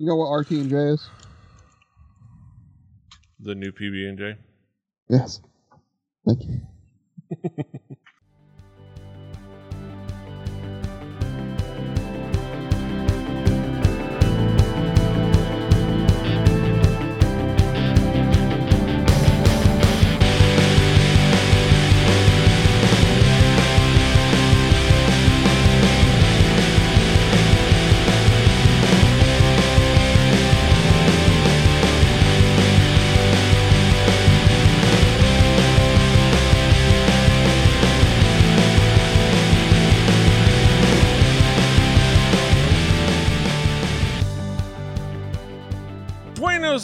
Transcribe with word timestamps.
You 0.00 0.06
know 0.06 0.16
what 0.16 0.30
RT 0.30 0.52
and 0.52 0.70
J 0.70 0.76
is? 0.76 1.10
The 3.38 3.54
new 3.54 3.70
PB 3.70 4.08
and 4.08 4.16
J. 4.18 4.36
Yes. 5.10 5.42
Thank 6.26 6.40
you. 6.46 6.62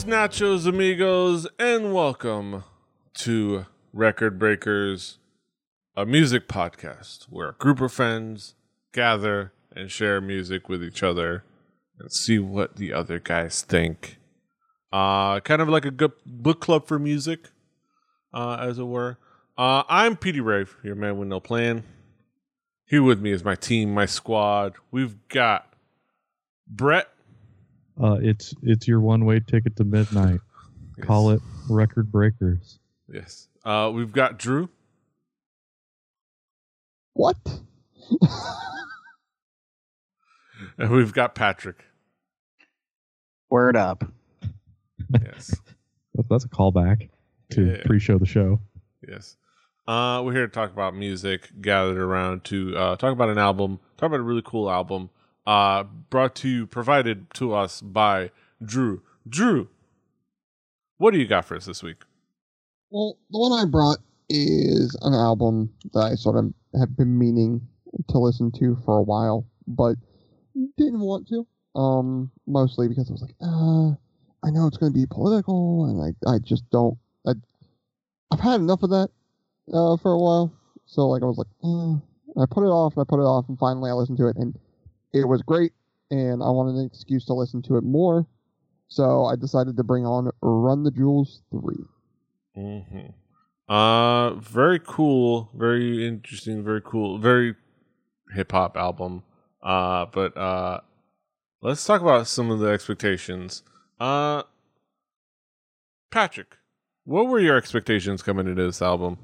nachos, 0.06 0.69
amigos, 0.69 1.48
and 1.59 1.92
welcome 1.92 2.62
to 3.12 3.66
Record 3.92 4.38
Breakers, 4.38 5.19
a 5.96 6.06
music 6.06 6.46
podcast 6.46 7.24
where 7.24 7.48
a 7.48 7.55
group 7.55 7.80
of 7.80 7.92
friends 7.92 8.55
gather 8.92 9.52
and 9.74 9.91
share 9.91 10.20
music 10.20 10.69
with 10.69 10.84
each 10.84 11.02
other 11.02 11.42
and 11.98 12.12
see 12.12 12.38
what 12.38 12.77
the 12.77 12.92
other 12.92 13.19
guys 13.19 13.62
think. 13.62 14.19
Uh, 14.92 15.41
kind 15.41 15.60
of 15.60 15.69
like 15.69 15.84
a 15.84 15.91
good 15.91 16.12
book 16.24 16.60
club 16.60 16.87
for 16.87 17.01
music, 17.01 17.51
uh, 18.32 18.59
as 18.60 18.79
it 18.79 18.84
were. 18.84 19.18
Uh, 19.59 19.82
I'm 19.88 20.16
Petey 20.16 20.40
Rave, 20.40 20.77
your 20.84 20.95
man 20.95 21.18
with 21.18 21.27
no 21.27 21.40
plan. 21.40 21.82
Here 22.84 23.02
with 23.02 23.21
me 23.21 23.32
is 23.32 23.45
my 23.45 23.57
team, 23.57 23.93
my 23.93 24.07
squad. 24.07 24.74
We've 24.93 25.16
got 25.29 25.74
Brett. 26.68 27.09
Uh, 28.01 28.19
it's 28.21 28.55
it's 28.63 28.87
your 28.87 29.01
one 29.01 29.25
way 29.25 29.41
ticket 29.41 29.77
to 29.77 29.85
midnight. 29.85 30.41
Call 31.01 31.30
it 31.30 31.41
record 31.69 32.11
breakers. 32.11 32.79
Yes. 33.13 33.49
Uh, 33.65 33.91
we've 33.95 34.13
got 34.13 34.39
Drew. 34.39 34.69
What? 37.15 37.37
And 40.79 40.91
we've 40.91 41.13
got 41.13 41.35
Patrick. 41.35 41.85
Word 43.51 43.77
up. 43.77 44.05
Yes. 45.23 45.55
That's 46.30 46.45
a 46.45 46.49
callback 46.49 47.09
to 47.51 47.65
Yeah. 47.67 47.83
pre-show 47.85 48.19
the 48.19 48.27
show. 48.27 48.61
yes. 49.07 49.37
Uh, 49.87 50.21
we're 50.24 50.33
here 50.33 50.47
to 50.49 50.52
talk 50.52 50.73
about 50.73 50.97
music, 50.97 51.49
gathered 51.61 51.97
around 51.99 52.43
to 52.45 52.77
uh, 52.77 52.97
talk 52.97 53.13
about 53.13 53.29
an 53.29 53.39
album, 53.39 53.79
talk 53.97 54.09
about 54.09 54.19
a 54.21 54.23
really 54.24 54.43
cool 54.45 54.69
album, 54.69 55.11
uh, 55.47 55.85
brought 56.11 56.35
to 56.37 56.49
you, 56.49 56.66
provided 56.66 57.33
to 57.35 57.55
us 57.55 57.80
by 57.80 58.30
Drew. 58.65 59.02
Drew, 59.29 59.69
what 60.99 61.13
do 61.13 61.19
you 61.19 61.27
got 61.27 61.45
for 61.45 61.57
us 61.57 61.66
this 61.66 61.83
week? 61.83 62.02
Well, 62.91 63.19
the 63.30 63.39
one 63.39 63.61
I 63.61 63.65
brought 63.65 63.99
is 64.28 64.97
an 65.03 65.15
album 65.15 65.72
that 65.93 66.00
I 66.00 66.15
sort 66.15 66.37
of 66.37 66.53
have 66.78 66.97
been 66.97 67.19
meaning 67.19 67.67
to 68.09 68.19
listen 68.19 68.50
to 68.53 68.77
for 68.84 68.99
a 68.99 69.03
while, 69.03 69.47
but 69.67 69.97
didn't 70.77 71.00
want 71.00 71.28
to. 71.28 71.47
Um, 71.75 72.31
mostly 72.47 72.89
because 72.89 73.11
I 73.11 73.12
was 73.12 73.22
like, 73.22 73.34
uh, 73.43 73.91
I 74.47 74.50
know 74.50 74.67
it's 74.67 74.78
going 74.78 74.93
to 74.93 74.99
be 74.99 75.06
political, 75.06 75.84
and 75.84 76.15
I, 76.27 76.34
I 76.34 76.39
just 76.39 76.69
don't. 76.71 76.97
I, 77.27 77.33
I've 78.33 78.41
had 78.41 78.61
enough 78.61 78.83
of 78.83 78.91
that 78.91 79.11
uh, 79.72 79.97
for 79.99 80.12
a 80.12 80.19
while. 80.19 80.55
So 80.87 81.09
like, 81.09 81.23
I 81.23 81.27
was 81.27 81.37
like, 81.37 81.49
uh, 81.62 82.41
I 82.41 82.47
put 82.51 82.65
it 82.65 82.73
off, 82.73 82.95
and 82.97 83.03
I 83.03 83.05
put 83.09 83.21
it 83.21 83.27
off, 83.27 83.49
and 83.49 83.59
finally 83.59 83.91
I 83.91 83.95
listened 83.95 84.19
to 84.19 84.29
it, 84.29 84.37
and 84.37 84.59
it 85.12 85.27
was 85.27 85.43
great, 85.43 85.72
and 86.11 86.43
I 86.43 86.50
wanted 86.50 86.77
an 86.77 86.87
excuse 86.87 87.25
to 87.27 87.34
listen 87.34 87.62
to 87.62 87.77
it 87.77 87.84
more. 87.84 88.27
So 88.89 89.25
I 89.25 89.37
decided 89.37 89.77
to 89.77 89.83
bring 89.83 90.06
on 90.06 90.31
Run 90.43 90.84
the 90.84 90.91
Jewels 90.91 91.43
three. 91.50 91.84
Mm-hmm. 92.56 93.72
Uh, 93.72 94.34
very 94.34 94.78
cool, 94.78 95.50
very 95.55 96.06
interesting, 96.06 96.62
very 96.62 96.81
cool, 96.83 97.19
very 97.19 97.56
hip 98.33 98.53
hop 98.53 98.77
album. 98.77 99.25
Uh, 99.62 100.06
but 100.06 100.37
uh, 100.37 100.81
let's 101.62 101.84
talk 101.84 102.00
about 102.00 102.28
some 102.28 102.50
of 102.50 102.61
the 102.61 102.69
expectations. 102.69 103.65
Uh, 103.99 104.44
Patrick, 106.11 106.56
what 107.05 107.27
were 107.27 107.41
your 107.41 107.56
expectations 107.56 108.23
coming 108.23 108.47
into 108.47 108.62
this 108.62 108.81
album? 108.81 109.19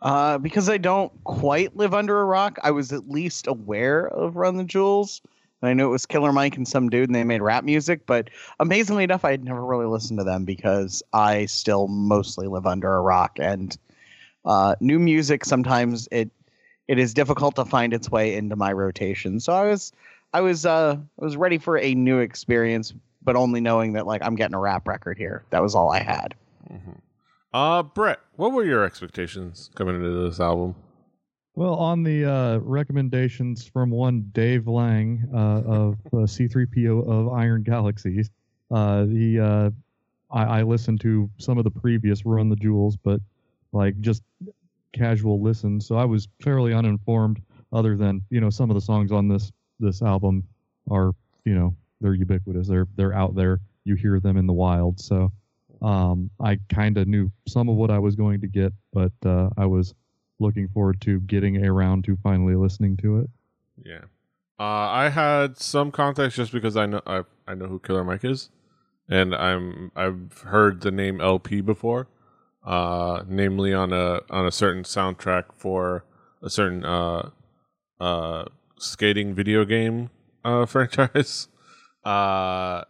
Uh, 0.00 0.38
because 0.38 0.68
I 0.68 0.78
don't 0.78 1.12
quite 1.24 1.76
live 1.76 1.92
under 1.92 2.20
a 2.20 2.24
rock, 2.24 2.58
I 2.62 2.70
was 2.70 2.92
at 2.92 3.08
least 3.08 3.46
aware 3.46 4.06
of 4.06 4.36
Run 4.36 4.56
the 4.56 4.64
Jewels. 4.64 5.20
And 5.60 5.68
I 5.68 5.74
knew 5.74 5.86
it 5.86 5.90
was 5.90 6.06
Killer 6.06 6.32
Mike 6.32 6.56
and 6.56 6.68
some 6.68 6.88
dude, 6.88 7.08
and 7.08 7.14
they 7.14 7.24
made 7.24 7.42
rap 7.42 7.64
music. 7.64 8.06
But 8.06 8.30
amazingly 8.60 9.02
enough, 9.02 9.24
I 9.24 9.32
had 9.32 9.44
never 9.44 9.64
really 9.64 9.86
listened 9.86 10.20
to 10.20 10.24
them 10.24 10.44
because 10.44 11.02
I 11.12 11.46
still 11.46 11.88
mostly 11.88 12.46
live 12.46 12.66
under 12.66 12.94
a 12.94 13.00
rock. 13.00 13.38
And 13.40 13.76
uh, 14.44 14.76
new 14.80 14.98
music 14.98 15.44
sometimes 15.44 16.08
it 16.10 16.30
it 16.86 16.98
is 16.98 17.12
difficult 17.12 17.54
to 17.56 17.64
find 17.64 17.92
its 17.92 18.10
way 18.10 18.34
into 18.34 18.56
my 18.56 18.72
rotation. 18.72 19.40
So 19.40 19.52
I 19.52 19.68
was 19.68 19.92
I 20.32 20.40
was 20.40 20.64
uh, 20.64 20.96
I 20.96 21.24
was 21.24 21.36
ready 21.36 21.58
for 21.58 21.76
a 21.76 21.94
new 21.94 22.18
experience, 22.18 22.94
but 23.22 23.34
only 23.36 23.60
knowing 23.60 23.94
that 23.94 24.06
like 24.06 24.22
I'm 24.22 24.36
getting 24.36 24.54
a 24.54 24.60
rap 24.60 24.86
record 24.86 25.18
here. 25.18 25.44
That 25.50 25.62
was 25.62 25.74
all 25.74 25.90
I 25.90 26.00
had. 26.00 26.34
Uh, 27.52 27.82
Brett, 27.82 28.20
what 28.36 28.52
were 28.52 28.64
your 28.64 28.84
expectations 28.84 29.70
coming 29.74 29.96
into 29.96 30.28
this 30.28 30.38
album? 30.38 30.74
Well, 31.54 31.74
on 31.74 32.02
the 32.02 32.24
uh, 32.24 32.58
recommendations 32.58 33.66
from 33.66 33.90
one 33.90 34.30
Dave 34.32 34.68
Lang 34.68 35.28
uh, 35.34 35.62
of 35.66 35.94
uh, 36.12 36.16
C3PO 36.18 37.08
of 37.08 37.32
Iron 37.32 37.62
Galaxies, 37.62 38.30
uh, 38.70 39.06
he 39.06 39.40
uh, 39.40 39.70
I, 40.30 40.60
I 40.60 40.62
listened 40.62 41.00
to 41.00 41.30
some 41.38 41.58
of 41.58 41.64
the 41.64 41.70
previous 41.70 42.24
Run 42.24 42.48
the 42.48 42.56
Jewels, 42.56 42.96
but 42.96 43.20
like 43.72 43.98
just 44.00 44.22
casual 44.92 45.42
listen, 45.42 45.80
so 45.80 45.96
I 45.96 46.04
was 46.04 46.28
fairly 46.42 46.74
uninformed. 46.74 47.42
Other 47.72 47.96
than 47.96 48.22
you 48.30 48.40
know, 48.40 48.50
some 48.50 48.70
of 48.70 48.74
the 48.74 48.80
songs 48.80 49.10
on 49.10 49.28
this 49.28 49.52
this 49.80 50.00
album 50.00 50.44
are 50.90 51.12
you 51.44 51.54
know 51.54 51.74
they're 52.00 52.14
ubiquitous. 52.14 52.68
They're 52.68 52.86
they're 52.96 53.14
out 53.14 53.34
there. 53.34 53.60
You 53.84 53.94
hear 53.94 54.20
them 54.20 54.36
in 54.36 54.46
the 54.46 54.52
wild. 54.52 55.00
So 55.00 55.32
um, 55.82 56.30
I 56.40 56.58
kind 56.68 56.98
of 56.98 57.06
knew 57.06 57.30
some 57.46 57.68
of 57.68 57.76
what 57.76 57.90
I 57.90 57.98
was 57.98 58.16
going 58.16 58.40
to 58.40 58.46
get, 58.46 58.72
but 58.92 59.12
uh, 59.24 59.50
I 59.56 59.66
was 59.66 59.94
looking 60.40 60.68
forward 60.68 61.00
to 61.02 61.20
getting 61.20 61.64
around 61.64 62.04
to 62.04 62.16
finally 62.22 62.54
listening 62.54 62.96
to 62.98 63.18
it. 63.18 63.30
Yeah. 63.84 64.04
Uh, 64.60 64.90
I 64.90 65.08
had 65.08 65.56
some 65.56 65.92
context 65.92 66.36
just 66.36 66.52
because 66.52 66.76
I 66.76 66.86
know 66.86 67.00
I, 67.06 67.22
I 67.46 67.54
know 67.54 67.66
who 67.66 67.78
Killer 67.78 68.02
Mike 68.02 68.24
is, 68.24 68.50
and 69.08 69.34
I'm 69.34 69.92
I've 69.94 70.42
heard 70.46 70.80
the 70.80 70.90
name 70.90 71.20
El-P 71.20 71.60
before, 71.60 72.08
uh, 72.66 73.22
namely 73.28 73.72
on 73.72 73.92
a 73.92 74.20
on 74.30 74.46
a 74.46 74.50
certain 74.50 74.82
soundtrack 74.82 75.44
for 75.54 76.04
a 76.42 76.50
certain 76.50 76.84
uh, 76.84 77.30
uh, 78.00 78.46
skating 78.78 79.32
video 79.32 79.64
game 79.64 80.10
uh, 80.44 80.66
franchise. 80.66 81.46
Uh, 82.04 82.82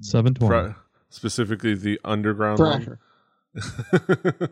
Seven 0.00 0.32
twenty. 0.32 0.74
Specifically 1.10 1.74
the 1.74 2.00
Underground. 2.04 2.58
Thrasher. 2.58 2.98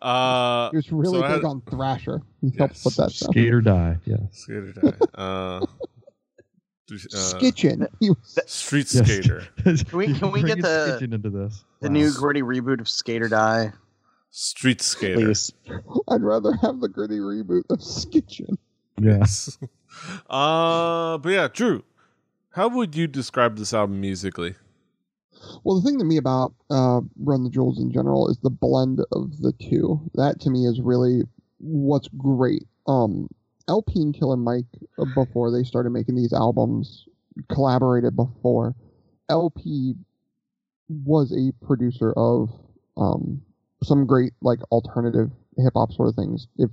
uh, 0.00 0.70
He 0.70 0.76
was 0.76 0.92
really 0.92 1.18
so 1.20 1.22
big 1.22 1.30
had- 1.30 1.44
on 1.44 1.60
Thrasher. 1.62 2.22
He 2.40 2.50
helped 2.56 2.82
put 2.82 2.96
that 2.96 3.02
down. 3.02 3.10
Skate 3.32 3.52
or 3.52 3.60
die. 3.60 3.98
Yeah. 4.04 4.16
Skater 4.32 4.72
die. 4.72 4.92
Uh, 5.14 5.60
uh, 6.90 6.96
Skitchin. 6.96 7.86
Street 8.46 8.94
Yes. 8.94 9.06
Skater. 9.06 9.46
Can 9.62 9.76
we- 9.92 10.14
can 10.18 10.30
we 10.32 10.42
get 10.42 10.62
the- 10.62 10.98
into 11.02 11.28
this? 11.28 11.64
The 11.80 11.88
Wow. 11.88 11.92
new 11.92 12.12
gritty 12.14 12.40
reboot 12.42 12.80
of 12.80 12.88
Skate 12.88 13.20
or 13.22 13.28
Die, 13.28 13.72
Street 14.30 14.80
Skater. 14.80 15.16
please. 15.16 15.52
I'd 16.08 16.22
rather 16.22 16.54
have 16.56 16.80
the 16.80 16.88
gritty 16.88 17.18
reboot 17.18 17.64
of 17.70 17.80
Skitchin. 17.80 18.56
Yes. 19.00 19.58
uh, 20.30 21.18
but 21.18 21.28
yeah, 21.28 21.48
Drew, 21.52 21.84
how 22.52 22.68
would 22.68 22.96
you 22.96 23.06
describe 23.06 23.56
this 23.58 23.74
album 23.74 24.00
musically? 24.00 24.54
Well, 25.64 25.80
the 25.80 25.88
thing 25.88 25.98
to 25.98 26.04
me 26.04 26.16
about 26.16 26.54
uh, 26.70 27.00
Run 27.18 27.44
the 27.44 27.50
Jewels 27.50 27.78
in 27.80 27.92
general 27.92 28.28
is 28.28 28.38
the 28.38 28.50
blend 28.50 29.00
of 29.12 29.38
the 29.40 29.52
two. 29.52 30.00
That 30.14 30.40
to 30.40 30.50
me 30.50 30.66
is 30.66 30.80
really 30.80 31.22
what's 31.58 32.08
great. 32.08 32.64
Um, 32.86 33.28
El-P 33.68 34.00
and 34.00 34.14
Killer 34.14 34.36
Mike, 34.36 34.64
uh, 34.98 35.04
before 35.14 35.50
they 35.50 35.62
started 35.62 35.90
making 35.90 36.14
these 36.14 36.32
albums, 36.32 37.06
collaborated 37.48 38.16
before. 38.16 38.74
El-P 39.28 39.94
was 41.04 41.32
a 41.32 41.52
producer 41.64 42.12
of 42.16 42.50
um, 42.96 43.42
some 43.82 44.06
great 44.06 44.32
like 44.40 44.60
alternative 44.72 45.30
hip 45.58 45.74
hop 45.76 45.92
sort 45.92 46.08
of 46.08 46.14
things. 46.14 46.48
If 46.56 46.70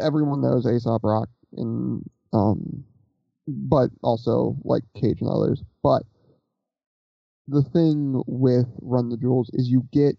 everyone 0.00 0.40
knows 0.40 0.66
Aesop 0.66 1.04
Rock 1.04 1.28
and 1.56 2.08
um, 2.32 2.84
but 3.46 3.90
also 4.02 4.56
like 4.64 4.82
Cage 4.94 5.20
and 5.20 5.30
others. 5.30 5.62
But 5.82 6.02
the 7.48 7.62
thing 7.62 8.22
with 8.26 8.66
Run 8.80 9.08
the 9.08 9.16
Jewels 9.16 9.50
is 9.52 9.68
you 9.68 9.86
get 9.92 10.16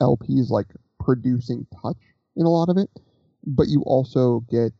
El-P's 0.00 0.50
like 0.50 0.66
producing 1.00 1.66
touch 1.82 1.98
in 2.36 2.46
a 2.46 2.50
lot 2.50 2.68
of 2.68 2.76
it, 2.76 2.90
but 3.46 3.68
you 3.68 3.82
also 3.82 4.40
get 4.50 4.72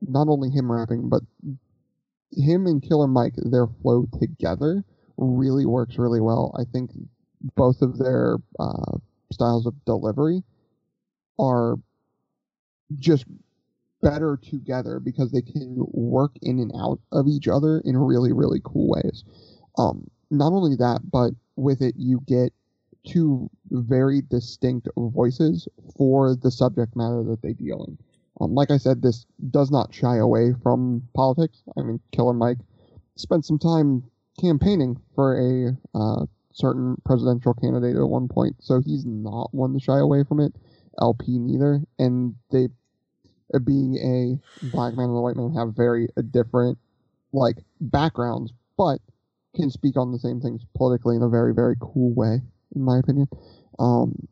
not 0.00 0.28
only 0.28 0.50
him 0.50 0.70
rapping, 0.70 1.08
but 1.08 1.22
him 2.32 2.66
and 2.66 2.82
Killer 2.82 3.06
Mike, 3.06 3.34
their 3.36 3.66
flow 3.82 4.06
together 4.18 4.84
really 5.16 5.66
works 5.66 5.98
really 5.98 6.20
well. 6.20 6.54
I 6.58 6.64
think 6.64 6.90
both 7.56 7.82
of 7.82 7.98
their 7.98 8.36
uh, 8.58 8.98
styles 9.30 9.66
of 9.66 9.74
delivery 9.84 10.42
are 11.38 11.76
just 12.98 13.24
better 14.00 14.38
together 14.42 15.00
because 15.00 15.30
they 15.30 15.42
can 15.42 15.76
work 15.92 16.32
in 16.42 16.58
and 16.58 16.72
out 16.76 16.98
of 17.12 17.28
each 17.28 17.48
other 17.48 17.80
in 17.84 17.96
really, 17.96 18.32
really 18.32 18.60
cool 18.64 18.88
ways. 18.88 19.24
Um, 19.78 20.08
not 20.32 20.52
only 20.52 20.76
that, 20.76 21.00
but 21.10 21.32
with 21.56 21.82
it, 21.82 21.94
you 21.96 22.20
get 22.26 22.52
two 23.06 23.50
very 23.70 24.22
distinct 24.22 24.88
voices 24.96 25.68
for 25.96 26.34
the 26.34 26.50
subject 26.50 26.96
matter 26.96 27.22
that 27.24 27.42
they 27.42 27.52
deal 27.52 27.84
in. 27.84 27.98
Um, 28.40 28.54
like 28.54 28.70
I 28.70 28.78
said, 28.78 29.02
this 29.02 29.26
does 29.50 29.70
not 29.70 29.94
shy 29.94 30.16
away 30.16 30.54
from 30.62 31.06
politics. 31.14 31.62
I 31.76 31.82
mean, 31.82 32.00
Killer 32.12 32.32
Mike 32.32 32.58
spent 33.16 33.44
some 33.44 33.58
time 33.58 34.04
campaigning 34.40 34.98
for 35.14 35.38
a 35.38 35.76
uh, 35.94 36.26
certain 36.52 36.96
presidential 37.04 37.54
candidate 37.54 37.96
at 37.96 38.08
one 38.08 38.28
point, 38.28 38.56
so 38.60 38.80
he's 38.80 39.04
not 39.04 39.52
one 39.52 39.74
to 39.74 39.80
shy 39.80 39.98
away 39.98 40.24
from 40.24 40.40
it. 40.40 40.54
El-P 41.00 41.38
neither, 41.38 41.80
and 41.98 42.34
they, 42.50 42.68
uh, 43.54 43.58
being 43.58 43.96
a 43.96 44.66
black 44.66 44.94
man 44.94 45.08
and 45.08 45.16
a 45.16 45.20
white 45.20 45.36
man, 45.36 45.54
have 45.54 45.74
very 45.74 46.08
different 46.30 46.78
like 47.32 47.58
backgrounds, 47.80 48.52
but 48.76 49.00
can 49.54 49.70
speak 49.70 49.96
on 49.96 50.12
the 50.12 50.18
same 50.18 50.40
things 50.40 50.62
politically 50.76 51.16
in 51.16 51.22
a 51.22 51.28
very 51.28 51.54
very 51.54 51.76
cool 51.80 52.12
way, 52.14 52.40
in 52.74 52.82
my 52.82 52.98
opinion. 52.98 53.28
Um, 53.78 54.28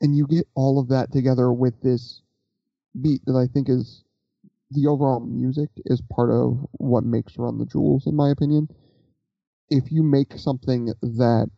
and 0.00 0.16
you 0.16 0.26
get 0.26 0.46
all 0.54 0.78
of 0.78 0.88
that 0.88 1.12
together 1.12 1.52
with 1.52 1.80
this 1.82 2.22
beat 3.00 3.24
that 3.26 3.36
I 3.36 3.46
think 3.52 3.68
is 3.68 4.04
the 4.70 4.86
overall 4.86 5.20
music 5.20 5.70
is 5.86 6.02
part 6.12 6.30
of 6.30 6.66
what 6.72 7.04
makes 7.04 7.38
Run 7.38 7.58
the 7.58 7.66
Jewels, 7.66 8.06
in 8.06 8.14
my 8.14 8.30
opinion. 8.30 8.68
If 9.70 9.90
you 9.90 10.02
make 10.02 10.36
something 10.36 10.92
that 11.00 11.50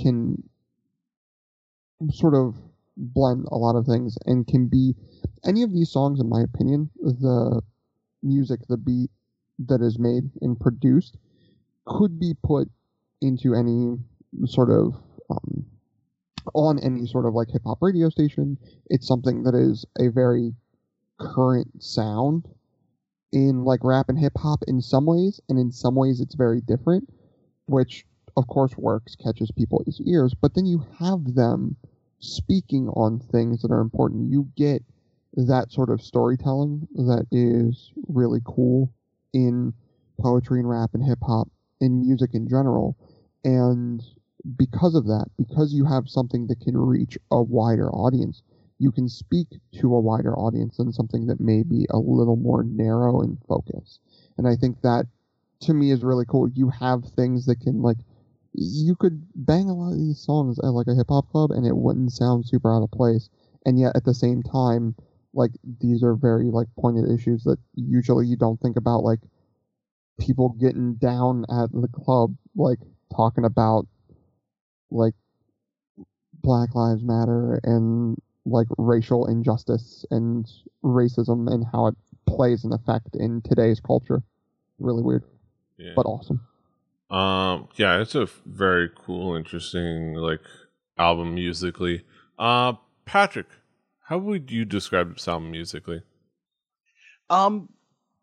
can 0.00 0.42
sort 2.10 2.34
of 2.34 2.56
blend 2.96 3.46
a 3.50 3.56
lot 3.56 3.76
of 3.76 3.86
things 3.86 4.16
and 4.26 4.46
can 4.46 4.66
be 4.66 4.94
any 5.44 5.62
of 5.62 5.72
these 5.72 5.90
songs, 5.90 6.20
in 6.20 6.28
my 6.28 6.42
opinion, 6.42 6.90
the 6.96 7.62
music, 8.22 8.60
the 8.68 8.76
beat 8.76 9.10
that 9.66 9.82
is 9.82 9.98
made 9.98 10.30
and 10.40 10.58
produced 10.58 11.16
could 11.86 12.18
be 12.18 12.34
put 12.42 12.68
into 13.20 13.54
any 13.54 13.98
sort 14.46 14.70
of 14.70 14.94
um, 15.30 15.64
on 16.54 16.78
any 16.80 17.06
sort 17.06 17.26
of 17.26 17.34
like 17.34 17.50
hip 17.50 17.62
hop 17.64 17.78
radio 17.80 18.08
station. 18.08 18.58
It's 18.86 19.06
something 19.06 19.42
that 19.44 19.54
is 19.54 19.84
a 19.98 20.08
very 20.08 20.54
current 21.18 21.82
sound 21.82 22.48
in 23.32 23.64
like 23.64 23.84
rap 23.84 24.08
and 24.08 24.18
hip 24.18 24.32
hop 24.36 24.60
in 24.66 24.80
some 24.80 25.06
ways, 25.06 25.40
and 25.48 25.58
in 25.58 25.70
some 25.70 25.94
ways 25.94 26.20
it's 26.20 26.34
very 26.34 26.60
different, 26.60 27.08
which 27.66 28.04
of 28.36 28.46
course 28.46 28.76
works, 28.76 29.16
catches 29.16 29.50
people's 29.50 30.00
ears, 30.06 30.34
but 30.34 30.54
then 30.54 30.66
you 30.66 30.84
have 30.98 31.34
them 31.34 31.76
speaking 32.20 32.88
on 32.90 33.18
things 33.18 33.62
that 33.62 33.70
are 33.70 33.80
important. 33.80 34.30
You 34.30 34.48
get 34.56 34.82
that 35.34 35.72
sort 35.72 35.90
of 35.90 36.02
storytelling 36.02 36.86
that 36.94 37.26
is 37.30 37.92
really 38.08 38.40
cool 38.44 38.92
in 39.32 39.72
poetry 40.18 40.60
and 40.60 40.68
rap 40.68 40.90
and 40.94 41.04
hip 41.04 41.18
hop 41.22 41.48
and 41.80 42.00
music 42.00 42.30
in 42.34 42.48
general. 42.48 42.96
And 43.44 44.02
because 44.56 44.94
of 44.94 45.06
that, 45.06 45.26
because 45.36 45.72
you 45.72 45.84
have 45.84 46.08
something 46.08 46.46
that 46.46 46.60
can 46.60 46.76
reach 46.76 47.18
a 47.30 47.42
wider 47.42 47.90
audience, 47.90 48.42
you 48.78 48.90
can 48.90 49.08
speak 49.08 49.48
to 49.72 49.94
a 49.94 50.00
wider 50.00 50.36
audience 50.38 50.78
than 50.78 50.92
something 50.92 51.26
that 51.26 51.40
may 51.40 51.62
be 51.62 51.86
a 51.90 51.98
little 51.98 52.36
more 52.36 52.64
narrow 52.64 53.20
in 53.20 53.38
focus. 53.46 53.98
And 54.38 54.48
I 54.48 54.56
think 54.56 54.80
that 54.82 55.06
to 55.60 55.74
me 55.74 55.90
is 55.90 56.02
really 56.02 56.24
cool. 56.26 56.48
You 56.48 56.70
have 56.70 57.04
things 57.04 57.44
that 57.46 57.60
can 57.60 57.82
like 57.82 57.98
you 58.52 58.96
could 58.96 59.22
bang 59.34 59.68
a 59.68 59.74
lot 59.74 59.92
of 59.92 59.98
these 59.98 60.18
songs 60.18 60.58
at 60.58 60.70
like 60.70 60.88
a 60.88 60.94
hip 60.94 61.08
hop 61.08 61.30
club 61.30 61.50
and 61.50 61.66
it 61.66 61.76
wouldn't 61.76 62.12
sound 62.12 62.46
super 62.46 62.74
out 62.74 62.82
of 62.82 62.90
place. 62.90 63.28
And 63.66 63.78
yet 63.78 63.94
at 63.94 64.04
the 64.04 64.14
same 64.14 64.42
time, 64.42 64.96
like 65.32 65.52
these 65.80 66.02
are 66.02 66.14
very 66.14 66.46
like 66.50 66.66
pointed 66.78 67.10
issues 67.10 67.44
that 67.44 67.58
usually 67.74 68.26
you 68.26 68.36
don't 68.36 68.60
think 68.60 68.76
about 68.76 69.02
like 69.04 69.20
people 70.18 70.50
getting 70.60 70.94
down 70.94 71.44
at 71.50 71.70
the 71.72 71.88
club 71.92 72.34
like 72.56 72.78
talking 73.14 73.44
about 73.44 73.86
like 74.90 75.14
Black 76.42 76.74
Lives 76.74 77.02
Matter 77.02 77.60
and 77.64 78.16
like 78.46 78.66
racial 78.78 79.26
injustice 79.26 80.04
and 80.10 80.50
racism 80.82 81.52
and 81.52 81.64
how 81.72 81.86
it 81.86 81.94
plays 82.26 82.64
an 82.64 82.72
effect 82.72 83.14
in 83.14 83.42
today's 83.42 83.80
culture. 83.80 84.22
Really 84.78 85.02
weird, 85.02 85.24
Yeah. 85.78 85.92
but 85.94 86.06
awesome. 86.06 86.40
Um, 87.10 87.68
yeah, 87.76 88.00
it's 88.00 88.14
a 88.14 88.26
very 88.46 88.88
cool, 88.94 89.34
interesting 89.34 90.14
like 90.14 90.40
album 90.96 91.34
musically. 91.34 92.04
Uh, 92.38 92.74
Patrick, 93.04 93.48
how 94.10 94.18
would 94.18 94.50
you 94.50 94.64
describe 94.64 95.14
this 95.14 95.28
album 95.28 95.52
musically? 95.52 96.02
Um, 97.30 97.68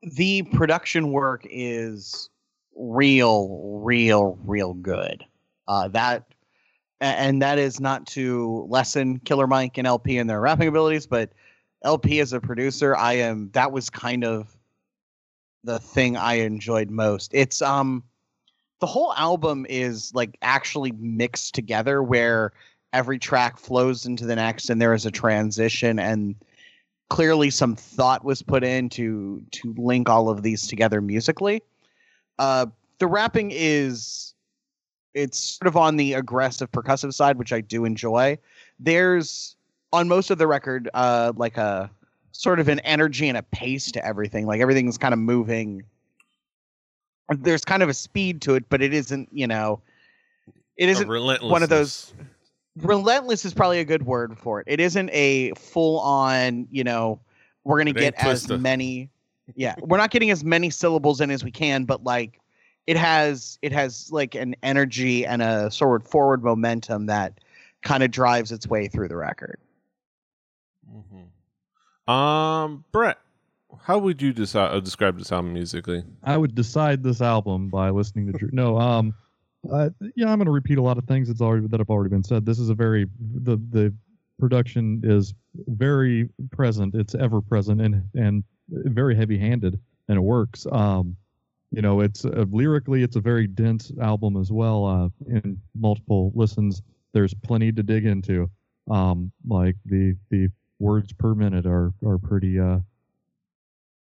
the 0.01 0.41
production 0.41 1.13
work 1.13 1.47
is 1.49 2.29
real, 2.75 3.81
real, 3.81 4.37
real 4.43 4.73
good. 4.73 5.23
Uh, 5.65 5.87
that 5.87 6.25
and 6.99 7.41
that 7.41 7.57
is 7.57 7.79
not 7.79 8.05
to 8.07 8.67
lessen 8.69 9.19
Killer 9.19 9.47
Mike 9.47 9.77
and 9.77 9.87
El-P 9.87 10.17
and 10.17 10.29
their 10.29 10.41
rapping 10.41 10.67
abilities, 10.67 11.07
but 11.07 11.31
El-P 11.83 12.19
as 12.19 12.33
a 12.33 12.41
producer, 12.41 12.93
I 12.95 13.13
am 13.13 13.49
that 13.53 13.71
was 13.71 13.89
kind 13.89 14.25
of 14.25 14.57
the 15.63 15.79
thing 15.79 16.17
I 16.17 16.33
enjoyed 16.39 16.89
most. 16.89 17.31
It's 17.33 17.61
um 17.61 18.03
the 18.81 18.87
whole 18.87 19.13
album 19.13 19.65
is 19.69 20.13
like 20.13 20.37
actually 20.41 20.91
mixed 20.91 21.55
together 21.55 22.03
where 22.03 22.51
every 22.93 23.19
track 23.19 23.57
flows 23.57 24.05
into 24.05 24.25
the 24.25 24.35
next 24.35 24.69
and 24.69 24.81
there 24.81 24.93
is 24.93 25.05
a 25.05 25.11
transition 25.11 25.99
and 25.99 26.35
clearly 27.09 27.49
some 27.49 27.75
thought 27.75 28.23
was 28.23 28.41
put 28.41 28.63
in 28.63 28.89
to 28.89 29.41
to 29.51 29.73
link 29.77 30.09
all 30.09 30.29
of 30.29 30.43
these 30.43 30.67
together 30.67 31.01
musically. 31.01 31.61
Uh 32.39 32.65
the 32.99 33.07
rapping 33.07 33.51
is 33.53 34.33
it's 35.13 35.39
sort 35.39 35.67
of 35.67 35.75
on 35.75 35.97
the 35.97 36.13
aggressive 36.13 36.71
percussive 36.71 37.13
side, 37.13 37.37
which 37.37 37.51
I 37.51 37.61
do 37.61 37.85
enjoy. 37.85 38.37
There's 38.79 39.55
on 39.91 40.07
most 40.07 40.29
of 40.29 40.37
the 40.37 40.45
record, 40.47 40.89
uh, 40.93 41.33
like 41.35 41.57
a 41.57 41.89
sort 42.33 42.59
of 42.59 42.67
an 42.67 42.79
energy 42.81 43.27
and 43.27 43.37
a 43.37 43.41
pace 43.43 43.91
to 43.93 44.05
everything. 44.05 44.45
Like 44.45 44.61
everything's 44.61 44.97
kind 44.97 45.13
of 45.13 45.19
moving. 45.19 45.83
There's 47.29 47.65
kind 47.65 47.81
of 47.81 47.89
a 47.89 47.93
speed 47.93 48.41
to 48.43 48.55
it, 48.55 48.69
but 48.69 48.81
it 48.81 48.93
isn't, 48.93 49.29
you 49.31 49.47
know, 49.47 49.81
it 50.77 50.87
isn't 50.89 51.07
one 51.51 51.63
of 51.63 51.69
those- 51.69 52.13
relentless 52.81 53.45
is 53.45 53.53
probably 53.53 53.79
a 53.79 53.85
good 53.85 54.05
word 54.05 54.37
for 54.37 54.59
it. 54.61 54.65
It 54.67 54.79
isn't 54.79 55.09
a 55.11 55.51
full 55.53 55.99
on, 55.99 56.67
you 56.71 56.83
know, 56.83 57.19
we're 57.63 57.77
gonna 57.77 57.93
get 57.93 58.13
as 58.17 58.47
Twista. 58.47 58.59
many 58.59 59.09
yeah, 59.55 59.75
we're 59.79 59.97
not 59.97 60.11
getting 60.11 60.29
as 60.29 60.43
many 60.43 60.69
syllables 60.69 61.21
in 61.21 61.31
as 61.31 61.43
we 61.43 61.51
can, 61.51 61.85
but 61.85 62.03
like 62.03 62.39
it 62.85 62.97
has 62.97 63.57
it 63.61 63.71
has 63.71 64.11
like 64.11 64.35
an 64.35 64.55
energy 64.63 65.25
and 65.25 65.41
a 65.41 65.71
sort 65.71 66.01
of 66.01 66.07
forward 66.07 66.43
momentum 66.43 67.05
that 67.07 67.39
kind 67.83 68.03
of 68.03 68.11
drives 68.11 68.51
its 68.51 68.67
way 68.67 68.87
through 68.87 69.07
the 69.07 69.15
record. 69.15 69.59
Mm-hmm. 70.91 72.11
Um, 72.11 72.85
Brett, 72.91 73.19
how 73.81 73.99
would 73.99 74.21
you 74.21 74.33
deci- 74.33 74.55
uh, 74.55 74.79
describe 74.79 75.17
this 75.17 75.31
album 75.31 75.53
musically? 75.53 76.03
I 76.23 76.37
would 76.37 76.55
decide 76.55 77.03
this 77.03 77.21
album 77.21 77.69
by 77.69 77.89
listening 77.89 78.31
to 78.31 78.37
Drew. 78.37 78.49
No, 78.51 78.77
um, 78.79 79.13
uh, 79.71 79.89
yeah, 80.15 80.31
I'm 80.31 80.37
going 80.37 80.45
to 80.45 80.51
repeat 80.51 80.77
a 80.77 80.81
lot 80.81 80.97
of 80.97 81.05
things 81.05 81.27
that's 81.27 81.41
already 81.41 81.67
that 81.67 81.79
have 81.79 81.89
already 81.89 82.09
been 82.09 82.23
said. 82.23 82.45
This 82.45 82.59
is 82.59 82.69
a 82.69 82.75
very 82.75 83.07
the 83.19 83.57
the 83.71 83.93
production 84.39 85.01
is 85.03 85.33
very 85.67 86.29
present. 86.51 86.95
It's 86.95 87.15
ever 87.15 87.41
present 87.41 87.81
and 87.81 88.03
and 88.15 88.43
very 88.69 89.15
heavy 89.15 89.37
handed, 89.37 89.79
and 90.07 90.17
it 90.17 90.21
works. 90.21 90.65
Um, 90.71 91.15
you 91.71 91.81
know, 91.81 91.99
it's 91.99 92.23
uh, 92.25 92.45
lyrically, 92.49 93.03
it's 93.03 93.15
a 93.15 93.21
very 93.21 93.47
dense 93.47 93.91
album 94.01 94.37
as 94.37 94.51
well. 94.51 94.85
Uh, 94.85 95.09
in 95.27 95.59
multiple 95.75 96.31
listens, 96.33 96.81
there's 97.13 97.33
plenty 97.33 97.71
to 97.71 97.83
dig 97.83 98.05
into. 98.05 98.49
Um, 98.89 99.31
like 99.45 99.75
the 99.85 100.15
the 100.29 100.49
words 100.79 101.11
per 101.13 101.35
minute 101.35 101.65
are 101.65 101.91
are 102.05 102.17
pretty 102.17 102.59
uh 102.59 102.79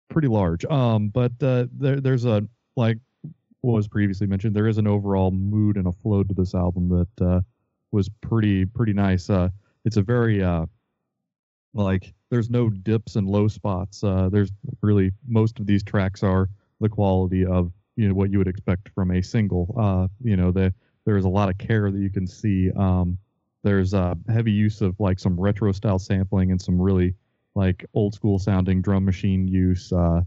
pretty 0.09 0.27
large. 0.27 0.65
Um, 0.65 1.09
but 1.09 1.31
uh, 1.41 1.67
there 1.71 2.01
there's 2.01 2.25
a 2.25 2.47
like 2.75 2.97
was 3.63 3.87
previously 3.87 4.27
mentioned. 4.27 4.55
There 4.55 4.67
is 4.67 4.77
an 4.77 4.87
overall 4.87 5.31
mood 5.31 5.77
and 5.77 5.87
a 5.87 5.91
flow 5.91 6.23
to 6.23 6.33
this 6.33 6.53
album 6.53 6.89
that 6.89 7.25
uh, 7.25 7.41
was 7.91 8.09
pretty 8.21 8.65
pretty 8.65 8.93
nice. 8.93 9.29
Uh, 9.29 9.49
it's 9.85 9.97
a 9.97 10.01
very 10.01 10.43
uh, 10.43 10.65
like 11.73 12.13
there's 12.29 12.49
no 12.49 12.69
dips 12.69 13.15
and 13.15 13.27
low 13.27 13.47
spots. 13.47 14.03
Uh, 14.03 14.29
there's 14.31 14.51
really 14.81 15.11
most 15.27 15.59
of 15.59 15.65
these 15.65 15.83
tracks 15.83 16.23
are 16.23 16.49
the 16.81 16.89
quality 16.89 17.45
of 17.45 17.71
you 17.95 18.07
know 18.07 18.13
what 18.13 18.31
you 18.31 18.37
would 18.37 18.47
expect 18.47 18.89
from 18.89 19.11
a 19.11 19.21
single. 19.21 19.73
Uh, 19.79 20.07
you 20.21 20.35
know, 20.35 20.51
the, 20.51 20.73
there's 21.05 21.25
a 21.25 21.29
lot 21.29 21.49
of 21.49 21.57
care 21.57 21.89
that 21.89 21.99
you 21.99 22.09
can 22.09 22.27
see. 22.27 22.71
Um, 22.71 23.17
there's 23.63 23.93
a 23.93 24.17
heavy 24.27 24.51
use 24.51 24.81
of 24.81 24.99
like 24.99 25.19
some 25.19 25.39
retro 25.39 25.71
style 25.71 25.99
sampling 25.99 26.51
and 26.51 26.61
some 26.61 26.81
really 26.81 27.15
like 27.55 27.85
old 27.93 28.13
school 28.13 28.39
sounding 28.39 28.81
drum 28.81 29.05
machine 29.05 29.47
use. 29.47 29.93
Uh, 29.93 30.21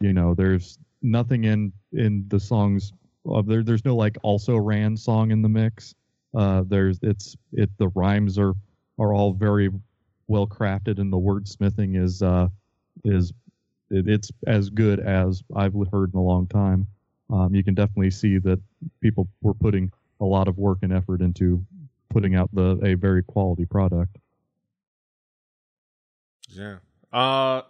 you 0.00 0.12
know, 0.12 0.34
there's 0.34 0.78
nothing 1.06 1.44
in 1.44 1.72
in 1.92 2.24
the 2.28 2.40
songs. 2.40 2.92
Uh, 3.30 3.42
there, 3.42 3.62
there's 3.62 3.84
no 3.84 3.96
like 3.96 4.16
also 4.22 4.56
ran 4.56 4.96
song 4.96 5.30
in 5.30 5.42
the 5.42 5.48
mix. 5.48 5.94
Uh, 6.34 6.64
there's 6.66 6.98
it's 7.02 7.36
it 7.52 7.70
the 7.78 7.88
rhymes 7.88 8.38
are 8.38 8.54
are 8.98 9.14
all 9.14 9.32
very 9.32 9.70
well 10.28 10.46
crafted 10.46 10.98
and 10.98 11.12
the 11.12 11.16
wordsmithing 11.16 12.02
is 12.02 12.20
uh 12.20 12.48
is 13.04 13.32
it, 13.90 14.08
it's 14.08 14.32
as 14.46 14.68
good 14.68 14.98
as 15.00 15.42
I've 15.54 15.74
heard 15.92 16.12
in 16.12 16.18
a 16.18 16.22
long 16.22 16.48
time. 16.48 16.86
Um, 17.30 17.54
you 17.54 17.62
can 17.62 17.74
definitely 17.74 18.10
see 18.10 18.38
that 18.38 18.60
people 19.00 19.28
were 19.42 19.54
putting 19.54 19.92
a 20.20 20.24
lot 20.24 20.48
of 20.48 20.58
work 20.58 20.78
and 20.82 20.92
effort 20.92 21.20
into 21.20 21.64
putting 22.10 22.34
out 22.34 22.50
the 22.52 22.78
a 22.82 22.94
very 22.94 23.22
quality 23.22 23.64
product. 23.64 24.16
Yeah. 26.48 26.76
Uh 27.12 27.62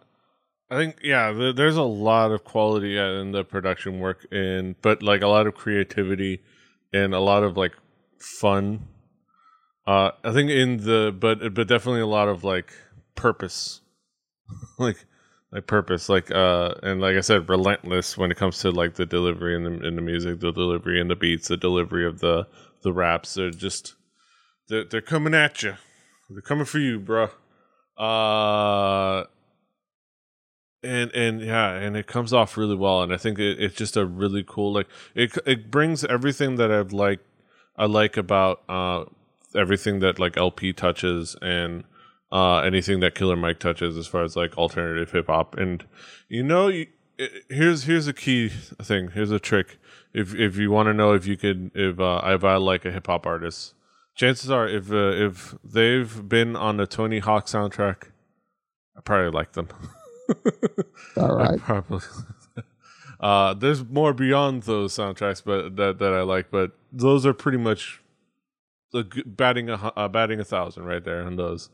I 0.71 0.77
think 0.77 0.99
yeah, 1.03 1.33
th- 1.33 1.57
there's 1.57 1.77
a 1.77 1.83
lot 1.83 2.33
of 2.33 2.45
quality 2.45 2.99
in 2.99 3.33
the 3.33 3.45
production 3.45 4.01
work 4.01 4.27
and 4.33 4.75
but 4.83 5.03
like 5.03 5.23
a 5.23 5.29
lot 5.29 5.47
of 5.47 5.55
creativity 5.55 6.43
and 6.93 7.15
a 7.15 7.21
lot 7.21 7.45
of 7.45 7.57
like 7.57 7.73
fun. 8.19 8.89
Uh 9.87 10.11
I 10.25 10.33
think 10.33 10.51
in 10.51 10.79
the 10.79 11.15
but 11.19 11.55
but 11.55 11.69
definitely 11.69 12.01
a 12.01 12.07
lot 12.07 12.29
of 12.29 12.43
like 12.43 12.73
purpose. 13.15 13.81
like 14.79 15.05
like 15.53 15.69
purpose 15.69 16.09
like 16.09 16.33
uh 16.33 16.75
and 16.83 17.01
like 17.01 17.17
I 17.17 17.21
said 17.21 17.49
relentless 17.49 18.19
when 18.19 18.33
it 18.33 18.37
comes 18.37 18.59
to 18.61 18.71
like 18.73 18.95
the 18.95 19.07
delivery 19.07 19.55
and 19.55 19.65
the, 19.65 19.87
and 19.87 19.97
the 19.97 20.03
music, 20.03 20.41
the 20.41 20.53
delivery 20.53 21.01
and 21.01 21.09
the 21.09 21.17
beats, 21.17 21.47
the 21.47 21.57
delivery 21.57 22.05
of 22.05 22.19
the 22.19 22.49
the 22.83 22.93
raps. 22.93 23.35
They're 23.35 23.51
just 23.51 23.95
they're, 24.69 24.85
they're 24.85 25.01
coming 25.01 25.35
at 25.35 25.63
you. 25.63 25.77
They're 26.29 26.43
coming 26.43 26.65
for 26.65 26.81
you, 26.81 26.99
bro. 26.99 27.29
Uh, 27.97 29.27
and 30.87 31.13
and 31.13 31.41
yeah, 31.41 31.73
and 31.73 31.97
it 31.97 32.07
comes 32.07 32.33
off 32.33 32.57
really 32.57 32.77
well. 32.77 33.03
And 33.03 33.13
I 33.13 33.17
think 33.17 33.39
it, 33.39 33.61
it's 33.61 33.75
just 33.75 33.97
a 33.97 34.07
really 34.07 34.45
cool 34.47 34.73
like 34.73 34.89
it. 35.15 35.37
It 35.47 35.71
brings 35.71 36.05
everything 36.05 36.57
that 36.57 36.71
I've 36.71 36.93
like 36.93 37.21
I 37.77 37.87
like 37.87 38.17
about 38.17 38.63
uh 38.69 39.05
everything 39.55 40.01
that 40.01 40.19
like 40.19 40.37
El-P 40.37 40.73
touches 40.73 41.37
and 41.43 41.85
uh 42.31 42.59
anything 42.59 43.01
that 43.01 43.15
Killer 43.15 43.37
Mike 43.37 43.59
touches 43.59 43.97
as 43.97 44.07
far 44.07 44.23
as 44.23 44.37
like 44.37 44.57
alternative 44.57 45.11
hip 45.11 45.27
hop. 45.27 45.57
And 45.57 45.85
you 46.29 46.43
know, 46.43 46.69
you, 46.69 46.87
it, 47.19 47.45
here's 47.49 47.85
here's 47.85 48.07
a 48.07 48.13
key 48.13 48.49
thing. 48.49 49.11
Here's 49.13 49.31
a 49.31 49.41
trick. 49.41 49.79
If 50.15 50.35
if 50.35 50.57
you 50.57 50.71
want 50.71 50.87
to 50.87 50.95
know 50.95 51.13
if 51.13 51.27
you 51.27 51.37
could 51.37 51.71
if 51.75 52.01
uh, 52.01 52.21
if 52.25 52.45
I 52.45 52.57
like 52.57 52.85
a 52.85 52.93
hip 52.93 53.07
hop 53.07 53.27
artist 53.27 53.75
chances 54.17 54.51
are 54.51 54.67
if 54.67 54.91
uh, 54.91 55.13
if 55.13 55.55
they've 55.63 56.29
been 56.29 56.57
on 56.57 56.79
the 56.79 56.87
Tony 56.87 57.21
Hawk 57.21 57.47
soundtrack, 57.47 58.11
I 58.97 59.01
probably 59.03 59.31
like 59.31 59.53
them. 59.53 59.69
All 61.17 61.37
right. 61.37 61.59
probably. 61.59 62.01
Uh, 63.19 63.55
there's 63.55 63.83
more 63.83 64.13
beyond 64.13 64.65
those 64.65 64.93
soundtracks, 64.93 65.43
but 65.43 65.75
that 65.77 65.99
that 66.01 66.13
I 66.13 66.21
like, 66.21 66.51
but 66.51 66.73
those 66.93 67.25
are 67.25 67.33
pretty 67.33 67.57
much 67.57 68.03
the 68.93 69.05
batting 69.25 69.71
a 69.71 69.75
uh, 69.97 70.07
batting 70.09 70.39
a 70.39 70.45
thousand 70.45 70.85
right 70.85 71.03
there 71.03 71.23
on 71.23 71.37
those. 71.37 71.71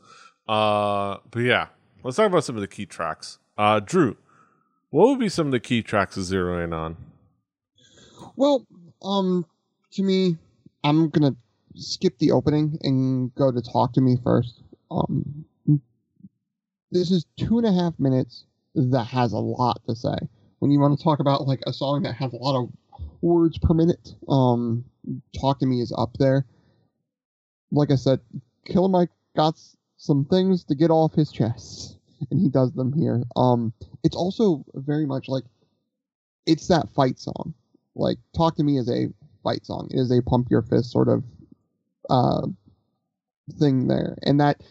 Uh, 0.47 1.17
but 1.31 1.39
yeah, 1.41 1.67
let's 2.01 2.15
talk 2.15 2.27
about 2.27 2.45
some 2.45 2.55
of 2.55 2.61
the 2.61 2.67
key 2.69 2.85
tracks. 2.85 3.39
Uh, 3.57 3.81
Drew, 3.81 4.15
what 4.89 5.09
would 5.09 5.19
be 5.19 5.27
some 5.27 5.47
of 5.47 5.51
the 5.51 5.59
key 5.59 5.81
tracks 5.83 6.15
to 6.15 6.23
zero 6.23 6.63
in 6.63 6.71
on? 6.71 6.95
Well, 8.37 8.65
um, 9.01 9.45
to 9.91 10.01
me, 10.01 10.37
I'm 10.85 11.09
gonna 11.09 11.35
skip 11.75 12.17
the 12.19 12.31
opening 12.31 12.77
and 12.83 13.35
go 13.35 13.51
to 13.51 13.61
talk 13.61 13.91
to 13.93 14.01
me 14.01 14.15
first. 14.23 14.61
Um, 14.89 15.43
this 16.93 17.11
is 17.11 17.25
two 17.37 17.57
and 17.57 17.67
a 17.67 17.73
half 17.73 17.99
minutes 17.99 18.45
that 18.75 19.05
has 19.05 19.33
a 19.33 19.39
lot 19.39 19.81
to 19.87 19.95
say. 19.95 20.15
When 20.59 20.71
you 20.71 20.79
want 20.79 20.97
to 20.97 21.03
talk 21.03 21.19
about 21.19 21.47
like 21.47 21.61
a 21.67 21.73
song 21.73 22.03
that 22.03 22.13
has 22.15 22.33
a 22.33 22.37
lot 22.37 22.57
of 22.57 22.69
words 23.21 23.57
per 23.57 23.73
minute, 23.73 24.13
um, 24.29 24.85
talk 25.39 25.59
to 25.59 25.65
me 25.65 25.81
is 25.81 25.93
up 25.97 26.15
there. 26.19 26.45
Like 27.71 27.91
I 27.91 27.95
said, 27.95 28.19
Killer 28.65 28.87
Mike 28.87 29.09
got 29.35 29.59
some 29.97 30.25
things 30.25 30.63
to 30.65 30.75
get 30.75 30.91
off 30.91 31.13
his 31.13 31.31
chest, 31.31 31.97
and 32.29 32.39
he 32.39 32.47
does 32.47 32.71
them 32.73 32.93
here. 32.93 33.23
Um, 33.35 33.73
it's 34.03 34.15
also 34.15 34.63
very 34.75 35.05
much 35.05 35.27
like 35.27 35.43
it's 36.45 36.67
that 36.67 36.93
fight 36.95 37.19
song. 37.19 37.53
Like, 37.95 38.17
talk 38.35 38.55
to 38.57 38.63
me 38.63 38.77
is 38.77 38.89
a 38.89 39.07
fight 39.43 39.65
song. 39.65 39.89
It 39.91 39.99
is 39.99 40.11
a 40.11 40.21
pump 40.21 40.47
your 40.49 40.61
fist 40.61 40.91
sort 40.91 41.09
of 41.09 41.23
uh, 42.09 42.47
thing 43.59 43.87
there, 43.87 44.17
and 44.23 44.39
that 44.39 44.61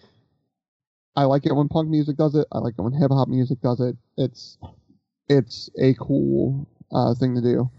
I 1.15 1.25
like 1.25 1.47
it 1.47 1.55
when 1.55 1.69
punk 1.69 1.89
music 1.89 2.17
does 2.17 2.35
it. 2.35 2.47
I 2.53 2.59
like 2.59 2.75
it 2.79 2.83
when 2.83 2.93
hip 2.93 3.11
hop 3.11 3.29
music 3.29 3.61
does 3.61 3.81
it. 3.81 3.97
It's 4.17 4.59
it's 5.29 5.71
a 5.79 5.95
cool 5.95 6.67
uh, 6.91 7.15
thing 7.15 7.35
to 7.35 7.43
do. 7.43 7.71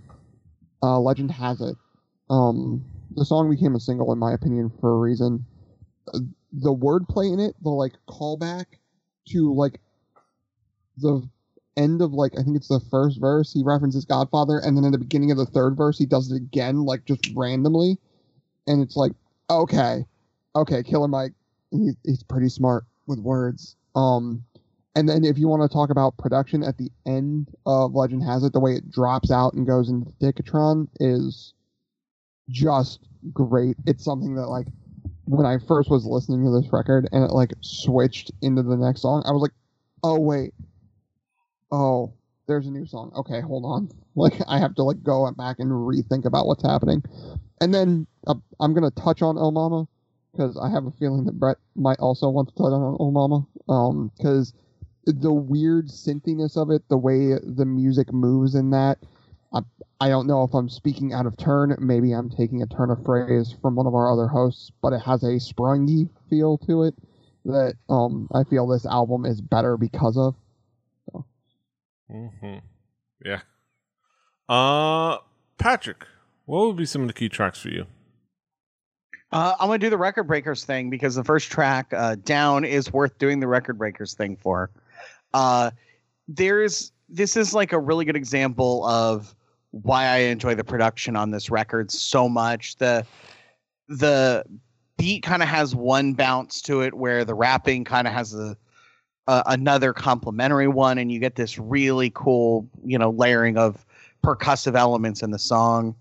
Uh, 0.81 0.99
Legend 0.99 1.31
has 1.31 1.61
it. 1.61 1.75
Um, 2.29 2.85
the 3.15 3.25
song 3.25 3.49
became 3.49 3.75
a 3.75 3.79
single, 3.79 4.11
in 4.11 4.19
my 4.19 4.33
opinion, 4.33 4.71
for 4.79 4.93
a 4.93 4.99
reason. 4.99 5.45
The 6.51 6.73
wordplay 6.73 7.33
in 7.33 7.39
it, 7.39 7.55
the 7.63 7.69
like 7.69 7.93
callback 8.07 8.65
to 9.29 9.53
like 9.53 9.79
the 10.97 11.27
end 11.75 12.01
of 12.03 12.13
like 12.13 12.33
I 12.37 12.43
think 12.43 12.55
it's 12.55 12.67
the 12.67 12.81
first 12.91 13.19
verse, 13.19 13.51
he 13.51 13.63
references 13.63 14.05
Godfather, 14.05 14.59
and 14.59 14.77
then 14.77 14.83
in 14.83 14.91
the 14.91 14.99
beginning 14.99 15.31
of 15.31 15.37
the 15.37 15.45
third 15.45 15.75
verse, 15.75 15.97
he 15.97 16.05
does 16.05 16.31
it 16.31 16.35
again, 16.35 16.83
like 16.83 17.05
just 17.05 17.31
randomly, 17.35 17.97
and 18.67 18.83
it's 18.83 18.95
like, 18.95 19.13
okay, 19.49 20.05
okay, 20.55 20.83
Killer 20.83 21.07
Mike, 21.07 21.33
he's 21.71 21.95
he's 22.03 22.21
pretty 22.21 22.49
smart 22.49 22.85
with 23.07 23.19
words. 23.19 23.75
Um, 23.95 24.43
and 24.95 25.09
then 25.09 25.23
if 25.23 25.37
you 25.37 25.47
want 25.47 25.63
to 25.63 25.73
talk 25.73 25.89
about 25.89 26.17
production 26.17 26.63
at 26.63 26.77
the 26.77 26.91
end 27.05 27.49
of 27.65 27.93
Legend 27.95 28.23
Has 28.23 28.43
It, 28.43 28.53
the 28.53 28.59
way 28.59 28.73
it 28.73 28.91
drops 28.91 29.31
out 29.31 29.53
and 29.53 29.65
goes 29.65 29.89
into 29.89 30.11
Ticketron 30.21 30.87
is 30.99 31.53
just 32.49 32.99
great. 33.31 33.75
It's 33.87 34.03
something 34.03 34.35
that 34.35 34.47
like 34.47 34.67
when 35.25 35.45
I 35.45 35.57
first 35.57 35.89
was 35.89 36.05
listening 36.05 36.43
to 36.45 36.51
this 36.51 36.71
record 36.71 37.07
and 37.11 37.23
it 37.23 37.31
like 37.31 37.53
switched 37.61 38.31
into 38.41 38.61
the 38.61 38.77
next 38.77 39.01
song, 39.01 39.23
I 39.25 39.31
was 39.31 39.41
like, 39.41 39.53
oh 40.03 40.19
wait, 40.19 40.53
oh 41.71 42.13
there's 42.47 42.67
a 42.67 42.71
new 42.71 42.85
song. 42.85 43.11
Okay, 43.15 43.41
hold 43.41 43.65
on. 43.65 43.89
Like 44.15 44.35
I 44.47 44.59
have 44.59 44.75
to 44.75 44.83
like 44.83 45.01
go 45.01 45.27
back 45.31 45.55
and 45.57 45.71
rethink 45.71 46.25
about 46.25 46.45
what's 46.45 46.61
happening. 46.61 47.01
And 47.59 47.73
then 47.73 48.05
uh, 48.27 48.35
I'm 48.59 48.75
gonna 48.75 48.91
touch 48.91 49.23
on 49.23 49.39
El 49.39 49.49
Mama 49.49 49.87
because 50.33 50.57
I 50.57 50.69
have 50.69 50.85
a 50.85 50.91
feeling 50.91 51.25
that 51.25 51.39
Brett 51.39 51.57
might 51.75 51.99
also 51.99 52.29
want 52.29 52.49
to 52.49 52.55
touch 52.55 52.71
on 52.71 52.97
El 52.99 53.11
Mama. 53.11 53.45
Um, 53.69 54.11
because 54.17 54.53
the 55.05 55.31
weird 55.31 55.87
synthiness 55.87 56.57
of 56.57 56.71
it, 56.71 56.81
the 56.89 56.97
way 56.97 57.33
the 57.41 57.65
music 57.65 58.11
moves 58.11 58.55
in 58.55 58.71
that, 58.71 58.97
I, 59.53 59.61
I 60.01 60.09
don't 60.09 60.27
know 60.27 60.43
if 60.43 60.53
I'm 60.53 60.69
speaking 60.69 61.13
out 61.13 61.25
of 61.25 61.37
turn. 61.37 61.75
Maybe 61.79 62.11
I'm 62.11 62.29
taking 62.29 62.61
a 62.61 62.67
turn 62.67 62.89
of 62.89 63.03
phrase 63.05 63.55
from 63.61 63.75
one 63.75 63.85
of 63.85 63.93
our 63.93 64.11
other 64.11 64.27
hosts, 64.27 64.71
but 64.81 64.93
it 64.93 65.01
has 65.01 65.23
a 65.23 65.37
sprungy 65.37 66.09
feel 66.29 66.57
to 66.59 66.83
it 66.83 66.95
that 67.45 67.75
um 67.89 68.29
I 68.33 68.45
feel 68.45 68.65
this 68.67 68.85
album 68.85 69.25
is 69.25 69.41
better 69.41 69.77
because 69.77 70.17
of. 70.17 70.35
So. 71.11 71.25
Mm-hmm. 72.11 72.57
Yeah. 73.23 73.41
Uh, 74.49 75.17
Patrick, 75.57 76.05
what 76.45 76.65
would 76.65 76.77
be 76.77 76.85
some 76.85 77.01
of 77.01 77.07
the 77.07 77.13
key 77.13 77.29
tracks 77.29 77.59
for 77.59 77.69
you? 77.69 77.85
Uh, 79.33 79.55
I'm 79.59 79.67
gonna 79.67 79.79
do 79.79 79.89
the 79.89 79.97
record 79.97 80.25
breakers 80.25 80.63
thing 80.63 80.91
because 80.91 81.15
the 81.15 81.23
first 81.23 81.51
track, 81.51 81.91
uh, 81.91 82.15
"Down," 82.23 82.63
is 82.63 82.93
worth 82.93 83.17
doing 83.17 83.39
the 83.39 83.47
record 83.47 83.79
breakers 83.79 84.13
thing 84.13 84.37
for. 84.37 84.69
Uh, 85.33 85.71
there's 86.27 86.91
this 87.09 87.35
is 87.35 87.51
like 87.51 87.73
a 87.73 87.79
really 87.79 88.05
good 88.05 88.15
example 88.15 88.85
of 88.85 89.33
why 89.71 90.05
I 90.05 90.17
enjoy 90.17 90.53
the 90.53 90.63
production 90.63 91.15
on 91.15 91.31
this 91.31 91.49
record 91.49 91.89
so 91.89 92.29
much. 92.29 92.75
The 92.75 93.07
the 93.87 94.45
beat 94.99 95.23
kind 95.23 95.41
of 95.41 95.49
has 95.49 95.75
one 95.75 96.13
bounce 96.13 96.61
to 96.63 96.81
it, 96.81 96.93
where 96.93 97.25
the 97.25 97.33
rapping 97.33 97.85
kind 97.85 98.07
of 98.07 98.13
has 98.13 98.35
a 98.35 98.55
another 99.25 99.93
complementary 99.93 100.67
one, 100.67 100.99
and 100.99 101.11
you 101.11 101.19
get 101.19 101.35
this 101.35 101.57
really 101.57 102.11
cool, 102.13 102.69
you 102.85 102.99
know, 102.99 103.09
layering 103.09 103.57
of 103.57 103.83
percussive 104.23 104.75
elements 104.75 105.23
in 105.23 105.31
the 105.31 105.39
song. 105.39 105.95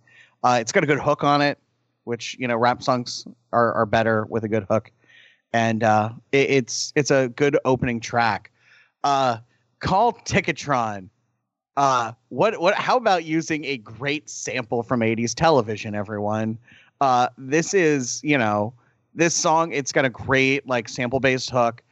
Uh, 0.44 0.58
it's 0.60 0.70
got 0.70 0.84
a 0.84 0.86
good 0.86 0.98
hook 0.98 1.24
on 1.24 1.40
it 1.40 1.61
which 2.04 2.36
you 2.38 2.48
know 2.48 2.56
rap 2.56 2.82
songs 2.82 3.26
are, 3.52 3.72
are 3.74 3.86
better 3.86 4.26
with 4.26 4.44
a 4.44 4.48
good 4.48 4.64
hook, 4.70 4.90
and 5.52 5.82
uh, 5.84 6.10
it, 6.32 6.50
it's 6.50 6.92
it's 6.96 7.10
a 7.10 7.28
good 7.30 7.58
opening 7.64 8.00
track. 8.00 8.50
Uh, 9.04 9.38
call 9.80 10.12
Ticketron. 10.12 11.08
Uh, 11.76 12.12
what 12.28 12.60
what? 12.60 12.74
How 12.74 12.96
about 12.96 13.24
using 13.24 13.64
a 13.64 13.78
great 13.78 14.28
sample 14.30 14.82
from 14.82 15.00
'80s 15.00 15.34
television, 15.34 15.94
everyone? 15.94 16.58
Uh, 17.00 17.28
this 17.38 17.74
is 17.74 18.20
you 18.24 18.38
know 18.38 18.74
this 19.14 19.34
song. 19.34 19.72
It's 19.72 19.92
got 19.92 20.04
a 20.04 20.10
great 20.10 20.66
like 20.68 20.88
sample 20.88 21.20
based 21.20 21.50
hook. 21.50 21.82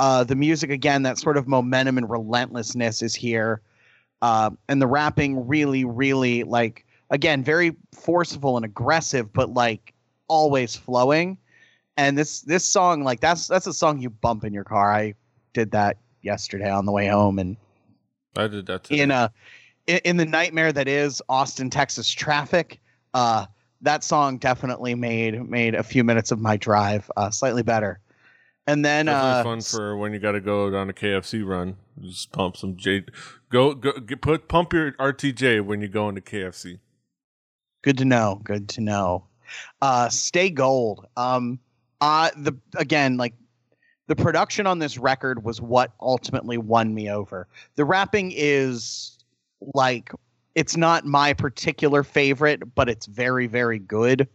Uh, 0.00 0.24
the 0.24 0.36
music 0.36 0.70
again, 0.70 1.02
that 1.02 1.18
sort 1.18 1.36
of 1.36 1.48
momentum 1.48 1.98
and 1.98 2.08
relentlessness 2.10 3.02
is 3.02 3.14
here. 3.14 3.62
uh, 4.22 4.50
and 4.68 4.80
the 4.80 4.86
rapping 4.86 5.46
really, 5.46 5.84
really 5.84 6.42
like 6.44 6.85
again 7.10 7.42
very 7.42 7.76
forceful 7.92 8.56
and 8.56 8.64
aggressive, 8.64 9.32
but 9.32 9.50
like 9.50 9.94
always 10.28 10.76
flowing. 10.76 11.38
And 11.96 12.16
this 12.16 12.42
this 12.42 12.64
song 12.64 13.04
like 13.04 13.20
that's 13.20 13.46
that's 13.46 13.66
a 13.66 13.72
song 13.72 14.00
you 14.00 14.10
bump 14.10 14.44
in 14.44 14.52
your 14.52 14.64
car. 14.64 14.92
I 14.92 15.14
did 15.54 15.70
that 15.70 15.96
yesterday 16.22 16.70
on 16.70 16.84
the 16.84 16.92
way 16.92 17.06
home, 17.06 17.38
and 17.38 17.56
I 18.36 18.48
did 18.48 18.66
that 18.66 18.84
too. 18.84 18.94
in 18.94 19.10
a 19.10 19.32
in, 19.86 20.00
in 20.04 20.16
the 20.16 20.26
nightmare 20.26 20.72
that 20.72 20.88
is 20.88 21.22
Austin, 21.28 21.70
Texas 21.70 22.10
traffic. 22.10 22.80
Uh, 23.14 23.46
that 23.80 24.04
song 24.04 24.36
definitely 24.38 24.94
made 24.94 25.48
made 25.48 25.74
a 25.74 25.82
few 25.82 26.04
minutes 26.04 26.30
of 26.30 26.38
my 26.38 26.56
drive 26.56 27.10
uh, 27.16 27.30
slightly 27.30 27.62
better. 27.62 28.00
And 28.66 28.84
then 28.84 29.06
Definitely 29.06 29.40
uh, 29.40 29.44
fun 29.44 29.60
for 29.60 29.96
when 29.96 30.12
you 30.12 30.18
got 30.18 30.32
to 30.32 30.40
go 30.40 30.76
on 30.76 30.90
a 30.90 30.92
KFC 30.92 31.46
run. 31.46 31.76
Just 32.00 32.32
pump 32.32 32.56
some 32.56 32.76
J. 32.76 33.04
Go 33.48 33.74
go 33.74 33.92
get, 33.92 34.20
put 34.20 34.48
pump 34.48 34.72
your 34.72 34.92
RTJ 34.92 35.64
when 35.64 35.80
you 35.80 35.88
go 35.88 36.08
into 36.08 36.20
KFC. 36.20 36.80
Good 37.86 37.98
to 37.98 38.04
know. 38.04 38.40
Good 38.42 38.68
to 38.70 38.80
know. 38.80 39.24
Uh, 39.80 40.08
Stay 40.08 40.50
Gold. 40.50 41.06
Um, 41.16 41.60
uh, 42.00 42.30
the 42.36 42.52
again, 42.74 43.16
like 43.16 43.32
the 44.08 44.16
production 44.16 44.66
on 44.66 44.80
this 44.80 44.98
record 44.98 45.44
was 45.44 45.60
what 45.60 45.92
ultimately 46.00 46.58
won 46.58 46.94
me 46.94 47.08
over. 47.08 47.46
The 47.76 47.84
rapping 47.84 48.32
is 48.34 49.16
like 49.72 50.10
it's 50.56 50.76
not 50.76 51.04
my 51.04 51.32
particular 51.32 52.02
favorite, 52.02 52.74
but 52.74 52.88
it's 52.88 53.06
very, 53.06 53.46
very 53.46 53.78
good. 53.78 54.26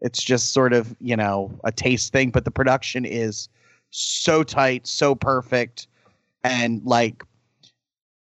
It's 0.00 0.22
just 0.22 0.54
sort 0.54 0.72
of 0.72 0.96
you 0.98 1.14
know 1.14 1.52
a 1.64 1.72
taste 1.72 2.10
thing, 2.10 2.30
but 2.30 2.46
the 2.46 2.50
production 2.50 3.04
is 3.04 3.50
so 3.90 4.42
tight, 4.42 4.86
so 4.86 5.14
perfect, 5.14 5.88
and 6.42 6.82
like 6.86 7.22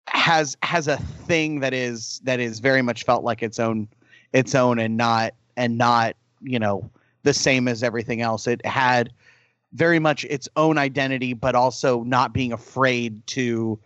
has 0.09 0.57
has 0.65 0.89
a 0.89 0.97
thing 0.97 1.61
that 1.61 1.73
is 1.73 2.21
that 2.25 2.41
is 2.41 2.59
very 2.59 2.83
much 2.83 3.05
felt 3.05 3.23
like 3.23 3.45
its 3.45 3.61
own 3.61 3.87
its 4.33 4.55
own 4.55 4.79
and 4.79 4.97
not 4.97 5.35
and 5.57 5.77
not 5.79 6.17
you 6.41 6.59
know 6.59 6.89
the 7.23 7.35
same 7.35 7.69
as 7.69 7.83
everything 7.83 8.21
else. 8.21 8.47
It 8.47 8.65
had 8.67 9.13
very 9.73 9.99
much 9.99 10.25
its 10.27 10.49
own 10.57 10.77
identity 10.77 11.33
but 11.33 11.55
also 11.55 12.03
not 12.03 12.33
being 12.33 12.53
afraid 12.53 13.27
to 13.27 13.79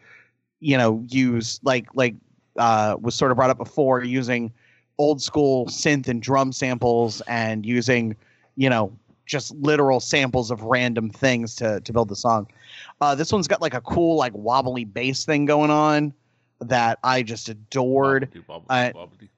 you 0.61 0.77
know 0.77 1.05
use 1.09 1.61
like 1.63 1.87
like 1.95 2.15
uh 2.59 2.97
was 3.01 3.15
sort 3.15 3.31
of 3.31 3.37
brought 3.37 3.51
up 3.51 3.59
before 3.59 4.03
using 4.03 4.53
old 4.99 5.23
school 5.23 5.67
synth 5.67 6.09
and 6.09 6.23
drum 6.23 6.53
samples 6.53 7.21
and 7.29 7.65
using 7.67 8.17
you 8.57 8.69
know 8.71 8.91
just 9.27 9.55
literal 9.57 10.01
samples 10.01 10.51
of 10.51 10.63
random 10.63 11.11
things 11.11 11.55
to 11.55 11.81
to 11.81 11.93
build 11.93 12.09
the 12.09 12.17
song. 12.17 12.49
Uh 13.01 13.15
this 13.15 13.33
one's 13.33 13.47
got 13.47 13.61
like 13.61 13.75
a 13.75 13.81
cool 13.83 14.17
like 14.17 14.33
wobbly 14.35 14.85
bass 14.85 15.25
thing 15.25 15.45
going 15.45 15.71
on 15.71 16.13
that 16.61 16.99
i 17.05 17.23
just 17.23 17.49
adored. 17.49 18.29
Wobbly, 18.35 18.45
wobbly, 18.49 18.67
I- 18.71 18.93
wobbly. 18.95 19.31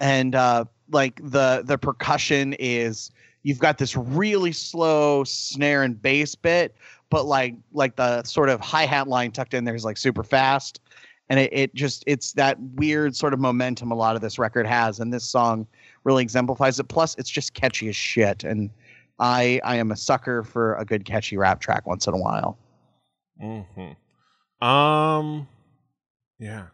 And 0.00 0.34
uh 0.34 0.64
like 0.90 1.20
the 1.22 1.62
the 1.64 1.78
percussion 1.78 2.54
is 2.58 3.10
you've 3.42 3.58
got 3.58 3.78
this 3.78 3.96
really 3.96 4.52
slow 4.52 5.24
snare 5.24 5.82
and 5.82 6.00
bass 6.00 6.34
bit 6.34 6.74
but 7.10 7.26
like 7.26 7.54
like 7.72 7.96
the 7.96 8.22
sort 8.24 8.48
of 8.48 8.60
hi-hat 8.60 9.08
line 9.08 9.30
tucked 9.30 9.54
in 9.54 9.64
there 9.64 9.74
is 9.74 9.84
like 9.84 9.96
super 9.96 10.22
fast 10.22 10.80
and 11.28 11.40
it, 11.40 11.52
it 11.52 11.74
just 11.74 12.04
it's 12.06 12.32
that 12.32 12.60
weird 12.74 13.16
sort 13.16 13.32
of 13.34 13.40
momentum 13.40 13.90
a 13.90 13.94
lot 13.94 14.14
of 14.16 14.22
this 14.22 14.38
record 14.38 14.66
has 14.66 15.00
and 15.00 15.12
this 15.12 15.24
song 15.24 15.66
really 16.04 16.22
exemplifies 16.22 16.78
it 16.78 16.84
plus 16.84 17.14
it's 17.18 17.30
just 17.30 17.54
catchy 17.54 17.88
as 17.88 17.96
shit 17.96 18.44
and 18.44 18.70
i 19.18 19.60
i 19.64 19.76
am 19.76 19.90
a 19.90 19.96
sucker 19.96 20.42
for 20.44 20.74
a 20.76 20.84
good 20.84 21.04
catchy 21.04 21.36
rap 21.36 21.60
track 21.60 21.86
once 21.86 22.06
in 22.06 22.14
a 22.14 22.18
while 22.18 22.58
Mm-hmm. 23.42 24.66
Um, 24.66 25.48
yeah. 26.38 26.66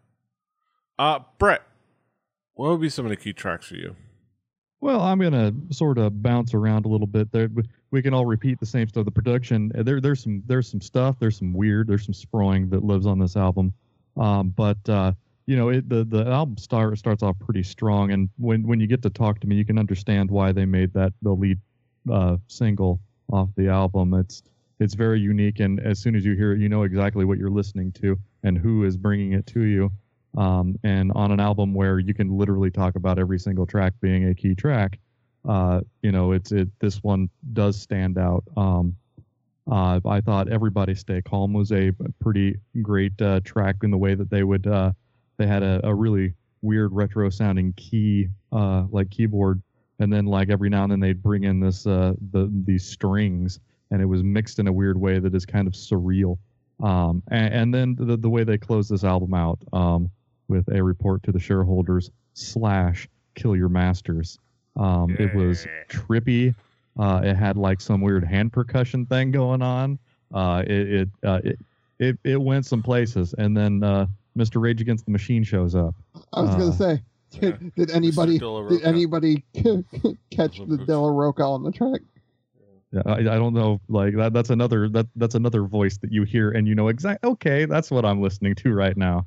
Uh, 0.98 1.20
Brett, 1.38 1.62
what 2.62 2.71
would 2.71 2.81
be 2.81 2.88
some 2.88 3.04
of 3.04 3.11
the 3.11 3.16
key 3.16 3.33
tracks 3.33 3.66
for 3.66 3.75
you? 3.75 3.97
Well, 4.81 5.00
I'm 5.00 5.19
gonna 5.19 5.52
sort 5.71 5.99
of 5.99 6.23
bounce 6.23 6.54
around 6.54 6.87
a 6.87 6.88
little 6.88 7.09
bit. 7.09 7.33
There, 7.33 7.49
we- 7.90 8.03
can 8.03 8.14
all 8.14 8.25
repeat 8.25 8.61
the 8.61 8.66
same 8.66 8.88
stuff. 8.88 9.05
The 9.05 9.11
production, 9.11 9.72
uh, 9.77 9.83
there, 9.83 10.01
there's 10.01 10.22
some, 10.22 10.44
there's 10.46 10.70
some 10.70 10.81
stuff. 10.81 11.16
There's 11.18 11.37
some 11.37 11.53
weird. 11.53 11.88
There's 11.88 12.05
some 12.05 12.14
sproing 12.14 12.70
that 12.70 12.85
lives 12.85 13.05
on 13.05 13.18
this 13.18 13.37
album. 13.37 13.72
Um, 14.16 14.51
but 14.51 14.79
uh, 14.88 15.12
you 15.46 15.57
know, 15.57 15.70
it, 15.70 15.88
the 15.88 16.05
the 16.05 16.25
album 16.25 16.57
start 16.57 16.96
starts 16.98 17.25
off 17.25 17.37
pretty 17.40 17.64
strong, 17.64 18.12
and 18.12 18.29
when 18.38 18.64
when 18.64 18.79
you 18.79 18.87
get 18.87 19.03
to 19.03 19.11
talk 19.11 19.40
to 19.40 19.48
me, 19.48 19.57
you 19.57 19.64
can 19.64 19.77
understand 19.77 20.31
why 20.31 20.53
they 20.53 20.64
made 20.64 20.92
that 20.92 21.12
the 21.22 21.33
lead 21.33 21.59
uh, 22.12 22.37
single 22.46 23.01
off 23.33 23.48
the 23.57 23.68
album. 23.68 24.14
It's 24.14 24.44
it's 24.79 24.94
very 24.94 25.18
unique, 25.18 25.59
and 25.59 25.81
as 25.81 25.98
soon 25.98 26.14
as 26.14 26.25
you 26.25 26.37
hear 26.37 26.53
it, 26.53 26.61
you 26.61 26.68
know 26.68 26.85
exactly 26.85 27.25
what 27.25 27.38
you're 27.38 27.51
listening 27.51 27.90
to 28.03 28.16
and 28.44 28.57
who 28.57 28.85
is 28.85 28.96
bringing 28.96 29.33
it 29.33 29.48
to 29.48 29.62
you. 29.62 29.90
Um, 30.37 30.79
and 30.83 31.12
on 31.14 31.31
an 31.31 31.40
album 31.40 31.75
where 31.75 31.99
you 31.99 32.14
can 32.14 32.37
literally 32.37 32.71
talk 32.71 32.97
about 32.97 33.18
every 33.18 33.38
single 33.38 33.66
track 33.66 33.92
being 34.01 34.29
a 34.29 34.35
key 34.35 34.55
track, 34.55 34.99
uh, 35.47 35.81
you 36.03 36.12
know, 36.12 36.33
it's 36.33 36.53
it. 36.53 36.68
This 36.81 37.03
one 37.03 37.29
does 37.53 37.81
stand 37.81 38.16
out. 38.16 38.45
Um, 38.57 38.97
uh, 39.71 40.01
I 40.05 40.21
thought 40.21 40.49
"Everybody 40.49 40.95
Stay 40.95 41.23
Calm" 41.23 41.53
was 41.53 41.73
a 41.73 41.92
pretty 42.21 42.57
great 42.81 43.21
uh, 43.21 43.40
track 43.45 43.77
in 43.83 43.90
the 43.90 43.99
way 43.99 44.14
that 44.14 44.31
they 44.31 44.42
would. 44.42 44.66
Uh, 44.66 44.92
they 45.37 45.47
had 45.47 45.62
a, 45.62 45.81
a 45.85 45.95
really 45.95 46.35
weird 46.62 46.92
retro 46.92 47.29
sounding 47.29 47.73
key, 47.75 48.29
uh, 48.53 48.85
like 48.90 49.11
keyboard, 49.11 49.62
and 49.99 50.12
then 50.12 50.27
like 50.27 50.49
every 50.49 50.71
now 50.71 50.85
and 50.85 50.92
then 50.92 51.01
they'd 51.01 51.23
bring 51.23 51.45
in 51.45 51.61
this 51.61 51.87
uh, 51.87 52.14
the 52.31 52.51
these 52.64 52.85
strings, 52.85 53.61
and 53.90 54.01
it 54.01 54.07
was 54.07 54.23
mixed 54.23 54.59
in 54.59 54.66
a 54.68 54.73
weird 54.73 54.99
way 54.99 55.18
that 55.18 55.35
is 55.35 55.45
kind 55.45 55.66
of 55.66 55.75
surreal. 55.75 56.38
Um, 56.83 57.23
and, 57.29 57.55
and 57.55 57.75
then 57.75 57.97
the 57.99 58.16
the 58.16 58.31
way 58.31 58.45
they 58.45 58.59
close 58.59 58.88
this 58.88 59.05
album 59.05 59.35
out 59.35 59.59
um, 59.73 60.11
with 60.48 60.68
a 60.74 60.83
report 60.83 61.22
to 61.24 61.33
the 61.33 61.40
shareholders 61.40 62.11
slash 62.35 63.09
kill 63.35 63.57
your 63.57 63.68
masters. 63.68 64.38
Um, 64.76 65.16
It 65.18 65.35
was 65.35 65.66
trippy. 65.88 66.55
Uh, 66.98 67.20
it 67.24 67.35
had 67.37 67.57
like 67.57 67.81
some 67.81 68.00
weird 68.00 68.24
hand 68.24 68.52
percussion 68.52 69.07
thing 69.07 69.31
going 69.31 69.62
on. 69.62 69.98
Uh, 70.33 70.62
it 70.66 70.92
it, 70.92 71.09
uh, 71.24 71.40
it 71.44 71.59
it 71.98 72.18
it 72.24 72.40
went 72.40 72.66
some 72.66 72.83
places, 72.83 73.35
and 73.37 73.57
then 73.57 73.83
uh, 73.83 74.07
Mr. 74.37 74.61
Rage 74.61 74.81
Against 74.81 75.05
the 75.07 75.11
Machine 75.11 75.42
shows 75.44 75.74
up. 75.74 75.94
I 76.33 76.42
was 76.42 76.50
Uh, 76.50 76.59
gonna 76.59 76.72
say, 76.72 77.02
did, 77.31 77.59
yeah. 77.61 77.68
did 77.76 77.90
anybody 77.90 78.38
did 78.38 78.83
anybody 78.83 79.44
catch 80.31 80.59
the 80.66 80.83
de 80.87 80.98
la 80.98 81.09
Rocha 81.09 81.42
on 81.44 81.62
the 81.62 81.72
track? 81.72 82.00
Yeah, 82.92 83.02
I, 83.07 83.18
I 83.20 83.22
don't 83.22 83.55
know. 83.55 83.81
Like 83.88 84.14
that. 84.16 84.35
That's 84.35 84.50
another 84.50 84.88
that 84.90 85.07
that's 85.16 85.35
another 85.35 85.62
voice 85.62 85.96
that 85.98 86.12
you 86.12 86.24
hear, 86.24 86.50
and 86.50 86.68
you 86.68 86.74
know 86.74 86.88
exactly. 86.88 87.31
Okay, 87.31 87.64
that's 87.64 87.90
what 87.90 88.05
I'm 88.05 88.20
listening 88.20 88.55
to 88.57 88.72
right 88.74 88.96
now. 88.96 89.26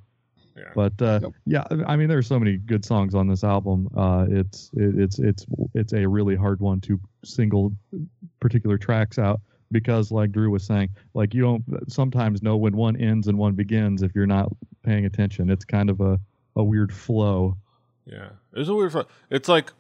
Yeah. 0.56 0.72
But 0.74 1.02
uh, 1.02 1.20
Yep. 1.22 1.34
yeah, 1.46 1.84
I 1.86 1.96
mean, 1.98 2.08
there's 2.08 2.28
so 2.28 2.40
many 2.40 2.58
good 2.58 2.86
songs 2.86 3.14
on 3.14 3.28
this 3.28 3.44
album. 3.44 3.90
Uh, 3.96 4.26
it's 4.30 4.72
it, 4.74 4.98
it's 5.00 5.20
it's 5.20 5.46
it's 5.74 5.94
a 5.94 6.08
really 6.08 6.36
hard 6.36 6.62
one 6.62 6.80
to 6.82 7.00
single 7.24 7.74
particular 8.40 8.78
tracks 8.78 9.20
out 9.20 9.42
because, 9.72 10.12
like 10.12 10.32
Drew 10.32 10.50
was 10.50 10.64
saying, 10.64 10.90
like 11.14 11.34
you 11.34 11.42
don't 11.42 11.64
sometimes 11.92 12.42
know 12.42 12.56
when 12.56 12.76
one 12.78 12.96
ends 12.96 13.28
and 13.28 13.38
one 13.38 13.54
begins 13.54 14.02
if 14.02 14.16
you're 14.16 14.28
not 14.28 14.50
paying 14.84 15.06
attention. 15.06 15.50
It's 15.50 15.66
kind 15.66 15.90
of 15.90 16.00
a 16.00 16.20
a 16.56 16.64
weird 16.64 16.94
flow. 16.94 17.58
Yeah, 18.06 18.30
it's 18.54 18.70
a 18.70 18.74
weird. 18.76 18.94
flow. 18.94 19.08
It's 19.30 19.50
like, 19.50 19.74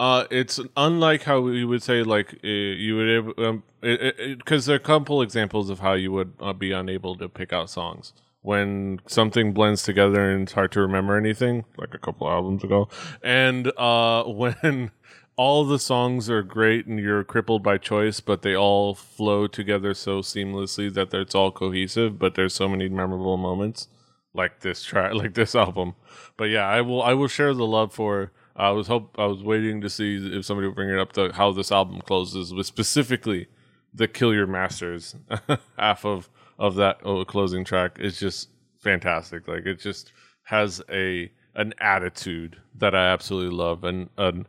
uh, 0.00 0.24
it's 0.30 0.58
unlike 0.78 1.24
how 1.24 1.48
you 1.48 1.68
would 1.68 1.82
say 1.82 2.02
like 2.02 2.38
uh, 2.42 2.48
you 2.48 2.96
would 2.96 3.08
able 3.08 3.44
um, 3.44 3.62
because 3.82 4.64
there 4.64 4.76
are 4.76 4.76
a 4.76 4.80
couple 4.80 5.20
examples 5.20 5.68
of 5.68 5.80
how 5.80 5.92
you 5.92 6.10
would 6.12 6.32
uh, 6.40 6.54
be 6.54 6.72
unable 6.72 7.16
to 7.16 7.28
pick 7.28 7.52
out 7.52 7.68
songs 7.68 8.14
when 8.42 9.00
something 9.06 9.52
blends 9.52 9.82
together 9.82 10.30
and 10.30 10.42
it's 10.42 10.52
hard 10.52 10.72
to 10.72 10.80
remember 10.80 11.16
anything, 11.16 11.64
like 11.78 11.94
a 11.94 11.98
couple 11.98 12.28
albums 12.28 12.62
ago, 12.62 12.88
and 13.22 13.72
uh, 13.78 14.24
when 14.26 14.90
all 15.36 15.64
the 15.64 15.78
songs 15.78 16.28
are 16.28 16.42
great 16.42 16.86
and 16.86 16.98
you're 16.98 17.24
crippled 17.24 17.62
by 17.62 17.78
choice, 17.78 18.20
but 18.20 18.42
they 18.42 18.54
all 18.54 18.94
flow 18.94 19.46
together 19.46 19.94
so 19.94 20.20
seamlessly 20.20 20.92
that 20.92 21.14
it's 21.14 21.34
all 21.34 21.50
cohesive. 21.50 22.18
But 22.18 22.34
there's 22.34 22.54
so 22.54 22.68
many 22.68 22.88
memorable 22.88 23.36
moments 23.36 23.88
like 24.34 24.60
this 24.60 24.82
track, 24.84 25.14
like 25.14 25.34
this 25.34 25.54
album. 25.54 25.94
But 26.36 26.44
yeah, 26.44 26.66
I 26.66 26.80
will 26.80 27.02
I 27.02 27.14
will 27.14 27.28
share 27.28 27.54
the 27.54 27.66
love 27.66 27.94
for. 27.94 28.32
I 28.54 28.70
was 28.70 28.86
hope 28.86 29.16
I 29.18 29.24
was 29.24 29.42
waiting 29.42 29.80
to 29.80 29.88
see 29.88 30.16
if 30.36 30.44
somebody 30.44 30.66
would 30.68 30.76
bring 30.76 30.90
it 30.90 30.98
up 30.98 31.12
to 31.12 31.32
how 31.32 31.52
this 31.52 31.72
album 31.72 32.02
closes 32.02 32.52
with 32.52 32.66
specifically 32.66 33.46
the 33.94 34.06
"Kill 34.06 34.34
Your 34.34 34.46
Masters" 34.46 35.16
half 35.78 36.04
of 36.04 36.28
of 36.58 36.74
that 36.76 37.00
closing 37.26 37.64
track 37.64 37.98
is 38.00 38.18
just 38.18 38.48
fantastic. 38.80 39.48
Like 39.48 39.66
it 39.66 39.80
just 39.80 40.12
has 40.44 40.82
a 40.90 41.30
an 41.54 41.74
attitude 41.80 42.56
that 42.74 42.94
I 42.94 43.12
absolutely 43.12 43.54
love 43.54 43.84
and 43.84 44.08
an 44.16 44.46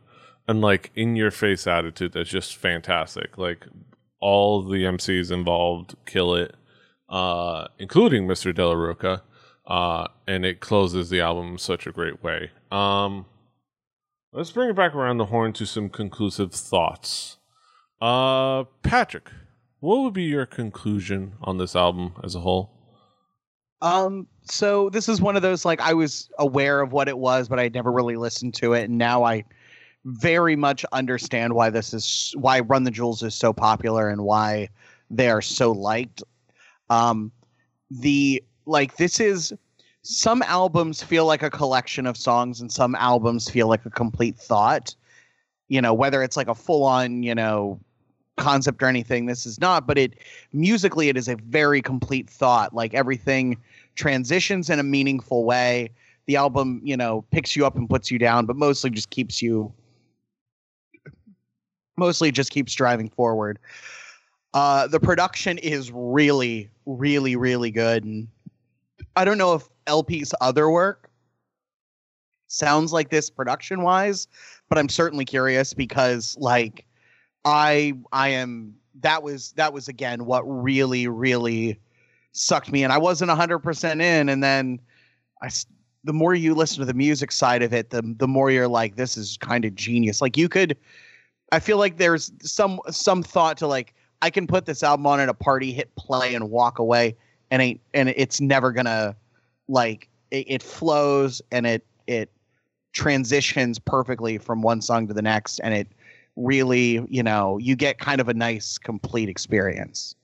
and 0.48 0.60
like 0.60 0.90
in 0.94 1.16
your 1.16 1.30
face 1.30 1.66
attitude 1.66 2.12
that's 2.12 2.30
just 2.30 2.56
fantastic. 2.56 3.38
Like 3.38 3.66
all 4.20 4.62
the 4.62 4.84
MCs 4.84 5.30
involved 5.30 5.96
kill 6.06 6.34
it, 6.34 6.54
uh, 7.08 7.66
including 7.78 8.26
Mr. 8.26 8.54
de 8.54 8.66
la 8.66 8.74
Rocha 8.74 9.22
uh, 9.66 10.08
and 10.26 10.44
it 10.44 10.60
closes 10.60 11.10
the 11.10 11.20
album 11.20 11.52
in 11.52 11.58
such 11.58 11.86
a 11.86 11.92
great 11.92 12.22
way. 12.22 12.50
Um, 12.70 13.26
let's 14.32 14.52
bring 14.52 14.70
it 14.70 14.76
back 14.76 14.94
around 14.94 15.18
the 15.18 15.26
horn 15.26 15.52
to 15.54 15.66
some 15.66 15.88
conclusive 15.88 16.52
thoughts. 16.52 17.38
Uh, 18.00 18.64
Patrick, 18.82 19.30
what 19.84 20.00
would 20.00 20.14
be 20.14 20.22
your 20.22 20.46
conclusion 20.46 21.34
on 21.42 21.58
this 21.58 21.76
album 21.76 22.14
as 22.24 22.34
a 22.34 22.40
whole? 22.40 22.70
Um, 23.82 24.26
so 24.44 24.88
this 24.88 25.10
is 25.10 25.20
one 25.20 25.36
of 25.36 25.42
those 25.42 25.66
like 25.66 25.78
I 25.78 25.92
was 25.92 26.30
aware 26.38 26.80
of 26.80 26.92
what 26.92 27.06
it 27.06 27.18
was, 27.18 27.48
but 27.48 27.60
I 27.60 27.68
never 27.68 27.92
really 27.92 28.16
listened 28.16 28.54
to 28.54 28.72
it, 28.72 28.84
and 28.84 28.96
now 28.96 29.24
I 29.24 29.44
very 30.06 30.56
much 30.56 30.86
understand 30.92 31.52
why 31.52 31.68
this 31.68 31.92
is 31.92 32.34
why 32.38 32.60
Run 32.60 32.84
the 32.84 32.90
Jewels 32.90 33.22
is 33.22 33.34
so 33.34 33.52
popular 33.52 34.08
and 34.08 34.24
why 34.24 34.70
they 35.10 35.28
are 35.28 35.42
so 35.42 35.72
liked. 35.72 36.22
Um, 36.88 37.30
the 37.90 38.42
like 38.64 38.96
this 38.96 39.20
is 39.20 39.52
some 40.00 40.40
albums 40.42 41.02
feel 41.02 41.26
like 41.26 41.42
a 41.42 41.50
collection 41.50 42.06
of 42.06 42.16
songs, 42.16 42.58
and 42.58 42.72
some 42.72 42.94
albums 42.94 43.50
feel 43.50 43.68
like 43.68 43.84
a 43.84 43.90
complete 43.90 44.38
thought. 44.38 44.94
You 45.68 45.82
know, 45.82 45.92
whether 45.92 46.22
it's 46.22 46.38
like 46.38 46.48
a 46.48 46.54
full 46.54 46.84
on, 46.84 47.22
you 47.22 47.34
know, 47.34 47.80
concept 48.36 48.82
or 48.82 48.86
anything, 48.86 49.26
this 49.26 49.46
is 49.46 49.60
not, 49.60 49.86
but 49.86 49.98
it 49.98 50.14
musically 50.52 51.08
it 51.08 51.16
is 51.16 51.28
a 51.28 51.36
very 51.36 51.80
complete 51.80 52.28
thought. 52.28 52.74
Like 52.74 52.94
everything 52.94 53.56
transitions 53.94 54.70
in 54.70 54.78
a 54.78 54.82
meaningful 54.82 55.44
way. 55.44 55.90
The 56.26 56.36
album, 56.36 56.80
you 56.84 56.96
know, 56.96 57.24
picks 57.30 57.54
you 57.54 57.66
up 57.66 57.76
and 57.76 57.88
puts 57.88 58.10
you 58.10 58.18
down, 58.18 58.46
but 58.46 58.56
mostly 58.56 58.90
just 58.90 59.10
keeps 59.10 59.42
you 59.42 59.72
mostly 61.96 62.32
just 62.32 62.50
keeps 62.50 62.74
driving 62.74 63.08
forward. 63.08 63.58
Uh, 64.52 64.86
the 64.86 65.00
production 65.00 65.58
is 65.58 65.90
really, 65.92 66.70
really, 66.86 67.36
really 67.36 67.70
good. 67.70 68.04
And 68.04 68.28
I 69.16 69.24
don't 69.24 69.38
know 69.38 69.54
if 69.54 69.68
El-P's 69.86 70.32
other 70.40 70.70
work 70.70 71.10
sounds 72.48 72.92
like 72.92 73.10
this 73.10 73.30
production 73.30 73.82
wise, 73.82 74.28
but 74.68 74.78
I'm 74.78 74.88
certainly 74.88 75.24
curious 75.24 75.74
because 75.74 76.36
like 76.38 76.86
I 77.44 77.94
I 78.12 78.28
am 78.28 78.74
that 79.00 79.22
was 79.22 79.52
that 79.52 79.72
was 79.72 79.88
again 79.88 80.24
what 80.24 80.42
really 80.42 81.08
really 81.08 81.78
sucked 82.32 82.72
me 82.72 82.84
in. 82.84 82.90
I 82.90 82.98
wasn't 82.98 83.30
100% 83.30 84.00
in 84.00 84.28
and 84.28 84.42
then 84.42 84.80
I 85.42 85.50
the 86.04 86.12
more 86.12 86.34
you 86.34 86.54
listen 86.54 86.80
to 86.80 86.84
the 86.84 86.94
music 86.94 87.32
side 87.32 87.62
of 87.62 87.72
it, 87.72 87.90
the 87.90 88.02
the 88.18 88.28
more 88.28 88.50
you're 88.50 88.68
like 88.68 88.96
this 88.96 89.16
is 89.16 89.36
kind 89.38 89.64
of 89.64 89.74
genius. 89.74 90.20
Like 90.20 90.36
you 90.36 90.48
could 90.48 90.76
I 91.52 91.60
feel 91.60 91.78
like 91.78 91.98
there's 91.98 92.32
some 92.42 92.80
some 92.90 93.22
thought 93.22 93.56
to 93.58 93.66
like 93.66 93.94
I 94.22 94.30
can 94.30 94.46
put 94.46 94.66
this 94.66 94.82
album 94.82 95.06
on 95.06 95.20
at 95.20 95.28
a 95.28 95.34
party, 95.34 95.72
hit 95.72 95.94
play 95.96 96.34
and 96.34 96.50
walk 96.50 96.78
away 96.78 97.16
and 97.50 97.60
ain't 97.62 97.80
and 97.92 98.08
it's 98.10 98.40
never 98.40 98.72
going 98.72 98.86
to 98.86 99.14
like 99.68 100.08
it, 100.30 100.44
it 100.48 100.62
flows 100.62 101.40
and 101.52 101.66
it 101.66 101.86
it 102.06 102.30
transitions 102.92 103.78
perfectly 103.78 104.38
from 104.38 104.62
one 104.62 104.80
song 104.80 105.06
to 105.08 105.14
the 105.14 105.22
next 105.22 105.58
and 105.60 105.74
it 105.74 105.88
really, 106.36 107.04
you 107.08 107.22
know, 107.22 107.58
you 107.58 107.76
get 107.76 107.98
kind 107.98 108.20
of 108.20 108.28
a 108.28 108.34
nice 108.34 108.78
complete 108.78 109.28
experience. 109.28 110.14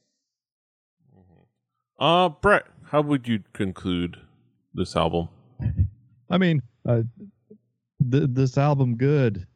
Uh, 1.98 2.30
Brett, 2.30 2.66
how 2.84 3.02
would 3.02 3.28
you 3.28 3.42
conclude 3.52 4.16
this 4.74 4.96
album? 4.96 5.28
I 6.30 6.38
mean, 6.38 6.62
uh, 6.86 7.02
th- 8.10 8.28
this 8.30 8.56
album 8.56 8.96
good. 8.96 9.46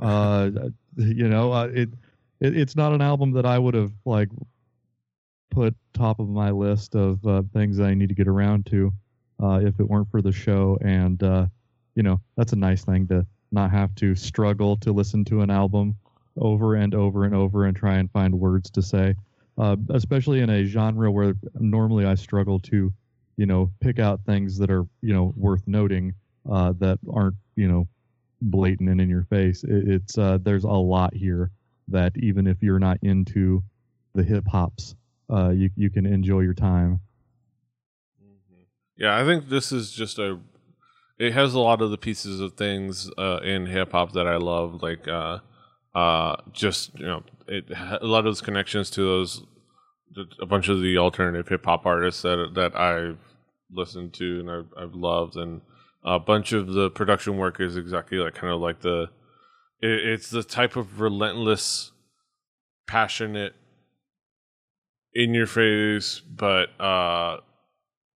Uh, 0.00 0.50
you 0.96 1.28
know, 1.28 1.52
uh, 1.52 1.66
it, 1.66 1.90
it 2.40 2.56
it's 2.56 2.74
not 2.76 2.92
an 2.92 3.02
album 3.02 3.32
that 3.32 3.44
I 3.46 3.58
would 3.58 3.74
have 3.74 3.92
like 4.04 4.28
put 5.50 5.74
top 5.92 6.20
of 6.20 6.28
my 6.28 6.50
list 6.50 6.94
of 6.94 7.24
uh, 7.26 7.42
things 7.52 7.76
that 7.76 7.84
I 7.84 7.94
need 7.94 8.08
to 8.08 8.14
get 8.14 8.28
around 8.28 8.66
to 8.66 8.92
uh, 9.42 9.60
if 9.62 9.78
it 9.78 9.88
weren't 9.88 10.10
for 10.10 10.22
the 10.22 10.32
show. 10.32 10.78
And 10.80 11.22
uh, 11.22 11.46
you 11.94 12.02
know, 12.02 12.20
that's 12.36 12.52
a 12.52 12.56
nice 12.56 12.84
thing 12.84 13.08
to 13.08 13.26
not 13.52 13.70
have 13.70 13.94
to 13.96 14.14
struggle 14.14 14.76
to 14.78 14.92
listen 14.92 15.24
to 15.26 15.40
an 15.42 15.50
album 15.50 15.94
over 16.36 16.74
and 16.74 16.94
over 16.94 17.24
and 17.24 17.34
over 17.34 17.66
and 17.66 17.76
try 17.76 17.96
and 17.96 18.10
find 18.10 18.38
words 18.38 18.70
to 18.70 18.82
say. 18.82 19.14
Uh, 19.58 19.76
especially 19.90 20.40
in 20.40 20.48
a 20.48 20.64
genre 20.64 21.10
where 21.10 21.34
normally 21.58 22.06
I 22.06 22.14
struggle 22.14 22.60
to, 22.60 22.92
you 23.36 23.46
know, 23.46 23.70
pick 23.80 23.98
out 23.98 24.20
things 24.24 24.56
that 24.58 24.70
are, 24.70 24.86
you 25.02 25.12
know, 25.12 25.34
worth 25.36 25.66
noting 25.66 26.14
uh, 26.50 26.72
that 26.78 26.98
aren't, 27.12 27.36
you 27.56 27.68
know, 27.68 27.86
blatant 28.40 28.88
and 28.88 29.00
in 29.00 29.10
your 29.10 29.24
face. 29.24 29.62
It, 29.64 29.88
it's 29.88 30.16
uh, 30.16 30.38
there's 30.40 30.64
a 30.64 30.68
lot 30.68 31.12
here 31.14 31.50
that 31.88 32.16
even 32.16 32.46
if 32.46 32.62
you're 32.62 32.78
not 32.78 32.98
into 33.02 33.62
the 34.14 34.22
hip 34.22 34.46
hops, 34.46 34.94
uh, 35.30 35.50
you 35.50 35.70
you 35.76 35.90
can 35.90 36.06
enjoy 36.06 36.40
your 36.40 36.54
time. 36.54 37.00
Yeah, 38.96 39.18
I 39.18 39.24
think 39.24 39.48
this 39.48 39.72
is 39.72 39.90
just 39.92 40.18
a. 40.18 40.38
It 41.20 41.34
has 41.34 41.52
a 41.52 41.60
lot 41.60 41.82
of 41.82 41.90
the 41.90 41.98
pieces 41.98 42.40
of 42.40 42.54
things 42.54 43.10
uh, 43.18 43.40
in 43.44 43.66
hip 43.66 43.92
hop 43.92 44.12
that 44.12 44.26
I 44.26 44.36
love, 44.36 44.82
like 44.82 45.06
uh, 45.06 45.40
uh, 45.94 46.36
just 46.52 46.98
you 46.98 47.04
know, 47.04 47.22
it 47.46 47.66
a 47.70 48.06
lot 48.06 48.20
of 48.20 48.24
those 48.24 48.40
connections 48.40 48.88
to 48.92 49.02
those 49.02 49.42
a 50.40 50.46
bunch 50.46 50.68
of 50.68 50.80
the 50.80 50.96
alternative 50.96 51.46
hip 51.46 51.66
hop 51.66 51.84
artists 51.84 52.22
that 52.22 52.52
that 52.54 52.74
I've 52.74 53.18
listened 53.70 54.14
to 54.14 54.40
and 54.40 54.50
I've, 54.50 54.66
I've 54.76 54.94
loved, 54.94 55.36
and 55.36 55.60
a 56.02 56.18
bunch 56.18 56.52
of 56.52 56.68
the 56.68 56.88
production 56.88 57.36
work 57.36 57.60
is 57.60 57.76
exactly 57.76 58.16
like 58.16 58.34
kind 58.34 58.54
of 58.54 58.60
like 58.62 58.80
the. 58.80 59.10
It, 59.82 60.08
it's 60.08 60.30
the 60.30 60.42
type 60.42 60.76
of 60.76 61.00
relentless, 61.02 61.92
passionate, 62.86 63.54
in 65.12 65.34
your 65.34 65.46
face, 65.46 66.20
but 66.20 66.68
uh, 66.80 67.40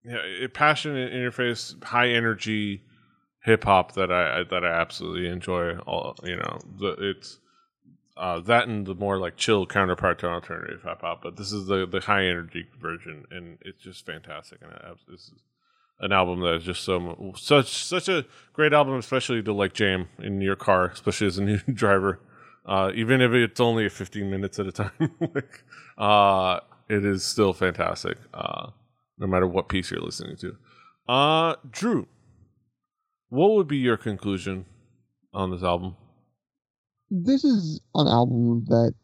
yeah, 0.04 0.46
passionate 0.54 1.12
in 1.12 1.20
your 1.20 1.32
face, 1.32 1.74
high 1.82 2.08
energy 2.08 2.82
hip 3.44 3.64
hop 3.64 3.92
that 3.92 4.10
I, 4.10 4.42
that 4.50 4.64
I 4.64 4.80
absolutely 4.80 5.28
enjoy. 5.28 5.76
All 5.78 6.16
you 6.22 6.36
know, 6.36 6.58
it's 6.98 7.38
uh, 8.16 8.40
that 8.40 8.68
and 8.68 8.86
the 8.86 8.94
more 8.94 9.18
like 9.18 9.36
chill 9.36 9.66
counterpart 9.66 10.18
to 10.20 10.28
alternative 10.28 10.82
hip 10.82 11.00
hop. 11.00 11.22
But 11.22 11.36
this 11.36 11.52
is 11.52 11.66
the 11.66 11.86
the 11.86 12.00
high 12.00 12.24
energy 12.24 12.66
version, 12.80 13.24
and 13.30 13.58
it's 13.62 13.82
just 13.82 14.04
fantastic. 14.06 14.60
And 14.62 14.72
this 15.08 15.20
is 15.20 15.42
an 16.00 16.12
album 16.12 16.40
that 16.40 16.54
is 16.54 16.64
just 16.64 16.82
so 16.82 17.34
such 17.36 17.84
such 17.84 18.08
a 18.08 18.26
great 18.52 18.72
album, 18.72 18.98
especially 18.98 19.42
to 19.42 19.52
like 19.52 19.74
jam 19.74 20.08
in 20.18 20.40
your 20.40 20.56
car, 20.56 20.86
especially 20.86 21.26
as 21.26 21.38
a 21.38 21.42
new 21.42 21.58
driver. 21.72 22.20
Uh, 22.66 22.90
even 22.94 23.20
if 23.20 23.30
it's 23.32 23.60
only 23.60 23.86
15 23.90 24.30
minutes 24.30 24.58
at 24.58 24.66
a 24.66 24.72
time, 24.72 24.90
like, 25.34 25.62
uh, 25.98 26.58
it 26.88 27.04
is 27.04 27.22
still 27.22 27.52
fantastic. 27.52 28.16
Uh, 28.32 28.70
no 29.18 29.26
matter 29.26 29.46
what 29.46 29.68
piece 29.68 29.90
you're 29.90 30.00
listening 30.00 30.36
to. 30.36 30.56
Uh, 31.06 31.56
Drew, 31.70 32.06
what 33.28 33.52
would 33.52 33.68
be 33.68 33.78
your 33.78 33.96
conclusion 33.96 34.66
on 35.32 35.50
this 35.50 35.62
album? 35.62 35.96
This 37.10 37.44
is 37.44 37.80
an 37.94 38.08
album 38.08 38.64
that, 38.68 38.94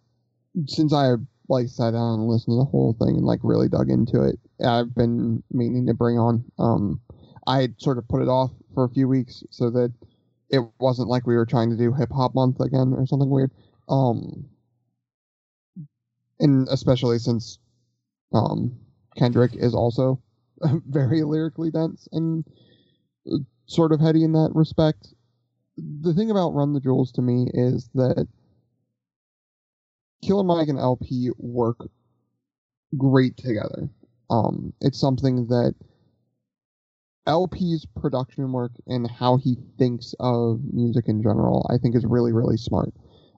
since 0.66 0.92
I 0.92 1.14
like 1.48 1.68
sat 1.68 1.92
down 1.92 2.20
and 2.20 2.28
listened 2.28 2.54
to 2.54 2.59
the 2.59 2.70
whole 2.70 2.96
thing 2.98 3.16
and 3.16 3.24
like 3.24 3.40
really 3.42 3.68
dug 3.68 3.90
into 3.90 4.22
it, 4.22 4.38
I've 4.64 4.94
been 4.94 5.42
meaning 5.50 5.87
to 5.87 5.94
bring 5.94 6.18
on. 6.18 6.44
Um, 6.59 7.00
I 7.46 7.61
had 7.61 7.80
sort 7.80 7.98
of 7.98 8.09
put 8.09 8.22
it 8.22 8.28
off 8.28 8.52
for 8.74 8.85
a 8.85 8.90
few 8.90 9.09
weeks 9.09 9.42
so 9.50 9.70
that 9.70 9.92
it 10.48 10.61
wasn't 10.78 11.09
like 11.09 11.26
we 11.26 11.37
were 11.37 11.46
trying 11.46 11.70
to 11.70 11.76
do 11.76 11.92
hip 11.92 12.11
hop 12.11 12.35
month 12.35 12.61
again 12.61 12.92
or 12.96 13.06
something 13.06 13.30
weird. 13.30 13.50
Um, 13.88 14.48
and 16.38 16.68
especially 16.70 17.18
since 17.18 17.59
um, 18.33 18.78
Kendrick 19.16 19.54
is 19.54 19.74
also 19.74 20.22
very 20.88 21.22
lyrically 21.22 21.70
dense 21.70 22.09
and 22.12 22.44
sort 23.70 23.92
of 23.92 24.00
heady 24.00 24.24
in 24.24 24.33
that 24.33 24.50
respect. 24.52 25.14
The 25.76 26.12
thing 26.12 26.30
about 26.30 26.54
Run 26.54 26.72
the 26.72 26.80
Jewels 26.80 27.12
to 27.12 27.22
me 27.22 27.46
is 27.54 27.88
that 27.94 28.26
Killer 30.24 30.42
Mike 30.42 30.68
and 30.68 30.78
El-P 30.78 31.30
work 31.38 31.88
great 32.98 33.37
together. 33.37 33.88
Um, 34.28 34.72
it's 34.80 34.98
something 34.98 35.46
that 35.46 35.74
El-P's 37.26 37.87
production 38.00 38.50
work 38.52 38.72
and 38.88 39.09
how 39.09 39.37
he 39.37 39.56
thinks 39.78 40.14
of 40.18 40.61
music 40.72 41.06
in 41.06 41.22
general, 41.22 41.64
I 41.72 41.78
think 41.78 41.94
is 41.94 42.04
really, 42.04 42.33
really 42.33 42.56
smart. 42.56 42.92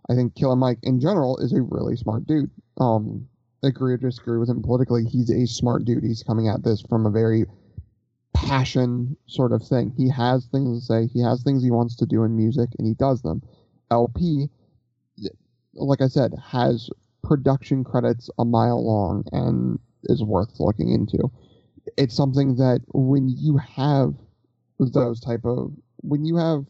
I 0.09 0.14
think 0.14 0.35
Killer 0.35 0.57
Mike 0.57 0.79
in 0.83 0.99
general 0.99 1.37
is 1.38 1.53
a 1.53 1.61
really 1.61 1.97
smart 1.97 2.27
dude. 2.27 2.51
Um, 2.81 3.29
agree 3.62 3.92
or 3.92 3.99
disagree 3.99 4.38
with 4.38 4.49
him 4.49 4.62
politically, 4.62 5.05
he's 5.05 5.31
a 5.31 5.47
smart 5.47 5.85
dude. 5.85 6.03
He's 6.03 6.23
coming 6.23 6.49
at 6.49 6.64
this 6.64 6.81
from 6.88 7.05
a 7.05 7.11
very 7.11 7.45
passion 8.42 9.16
sort 9.26 9.52
of 9.52 9.62
thing. 9.62 9.92
He 9.96 10.09
has 10.11 10.46
things 10.46 10.81
to 10.81 10.85
say, 10.85 11.07
he 11.12 11.22
has 11.22 11.42
things 11.42 11.62
he 11.62 11.70
wants 11.70 11.96
to 11.96 12.07
do 12.07 12.24
in 12.24 12.37
music, 12.37 12.70
and 12.78 12.87
he 12.87 12.94
does 12.94 13.22
them. 13.22 13.42
El-P, 13.90 14.48
like 15.74 16.00
I 16.00 16.09
said, 16.09 16.33
has 16.44 16.90
production 17.22 17.85
credits 17.85 18.28
a 18.38 18.44
mile 18.44 18.85
long 18.85 19.24
and 19.33 19.78
is 20.05 20.22
worth 20.22 20.59
looking 20.59 20.92
into. 20.92 21.31
It's 21.96 22.14
something 22.14 22.57
that 22.57 22.81
when 22.92 23.28
you 23.28 23.57
have 23.59 24.14
those 24.78 25.20
type 25.20 25.44
of 25.44 25.72
when 25.98 26.24
you 26.24 26.37
have 26.37 26.64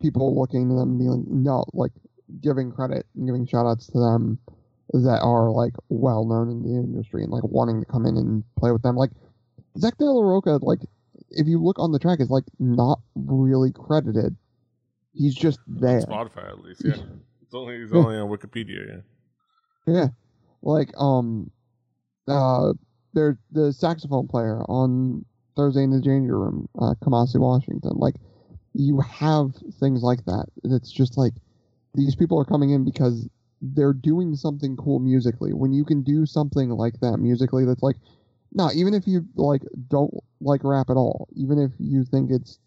people 0.00 0.38
looking 0.38 0.70
to 0.70 0.74
them 0.74 0.98
being 0.98 1.24
no 1.28 1.64
like 1.74 1.92
giving 2.40 2.72
credit 2.72 3.04
and 3.14 3.26
giving 3.26 3.46
shout 3.46 3.66
outs 3.66 3.86
to 3.88 3.98
them 3.98 4.38
that 4.92 5.20
are 5.22 5.50
like 5.50 5.74
well 5.88 6.24
known 6.24 6.48
in 6.50 6.62
the 6.62 6.70
industry 6.70 7.22
and 7.22 7.30
like 7.32 7.44
wanting 7.44 7.80
to 7.80 7.86
come 7.86 8.06
in 8.06 8.16
and 8.16 8.42
play 8.56 8.70
with 8.72 8.82
them. 8.82 8.96
Like 8.96 9.10
Zack 9.78 9.98
de 9.98 10.04
la 10.04 10.22
Rocha, 10.22 10.58
like 10.62 10.80
if 11.30 11.46
you 11.46 11.62
look 11.62 11.78
on 11.78 11.92
the 11.92 11.98
track, 11.98 12.20
is 12.20 12.30
like 12.30 12.44
not 12.58 13.00
really 13.14 13.72
credited. 13.72 14.36
He's 15.12 15.34
just 15.34 15.58
there. 15.66 16.02
Spotify 16.02 16.48
at 16.48 16.62
least, 16.62 16.82
yeah. 16.84 16.96
It's 17.42 17.54
only 17.54 17.78
he's 17.78 17.92
only 17.92 18.16
on 18.16 18.28
Wikipedia, 18.28 19.02
yeah. 19.86 19.94
Yeah, 19.94 20.08
like 20.62 20.90
um, 20.98 21.50
uh, 22.28 22.72
there's 23.14 23.36
the 23.52 23.72
saxophone 23.72 24.28
player 24.28 24.62
on 24.62 25.24
Thursday 25.56 25.84
in 25.84 25.90
the 25.90 26.00
Danger 26.00 26.38
Room, 26.38 26.68
uh, 26.78 26.94
Kamasi 27.02 27.38
Washington. 27.38 27.92
Like 27.94 28.16
you 28.74 29.00
have 29.00 29.54
things 29.80 30.02
like 30.02 30.24
that. 30.26 30.46
It's 30.64 30.90
just 30.90 31.16
like 31.16 31.34
these 31.94 32.14
people 32.14 32.38
are 32.38 32.44
coming 32.44 32.70
in 32.70 32.84
because 32.84 33.28
they're 33.62 33.94
doing 33.94 34.36
something 34.36 34.76
cool 34.76 34.98
musically. 34.98 35.54
When 35.54 35.72
you 35.72 35.84
can 35.84 36.02
do 36.02 36.26
something 36.26 36.68
like 36.70 37.00
that 37.00 37.16
musically, 37.18 37.64
that's 37.64 37.82
like, 37.82 37.96
no, 38.52 38.70
even 38.74 38.94
if 38.94 39.06
you 39.06 39.26
like 39.34 39.62
don't 39.88 40.12
like 40.40 40.62
rap 40.64 40.90
at 40.90 40.96
all, 40.96 41.28
even 41.34 41.58
if 41.58 41.72
you 41.78 42.04
think 42.04 42.30
it's 42.30 42.58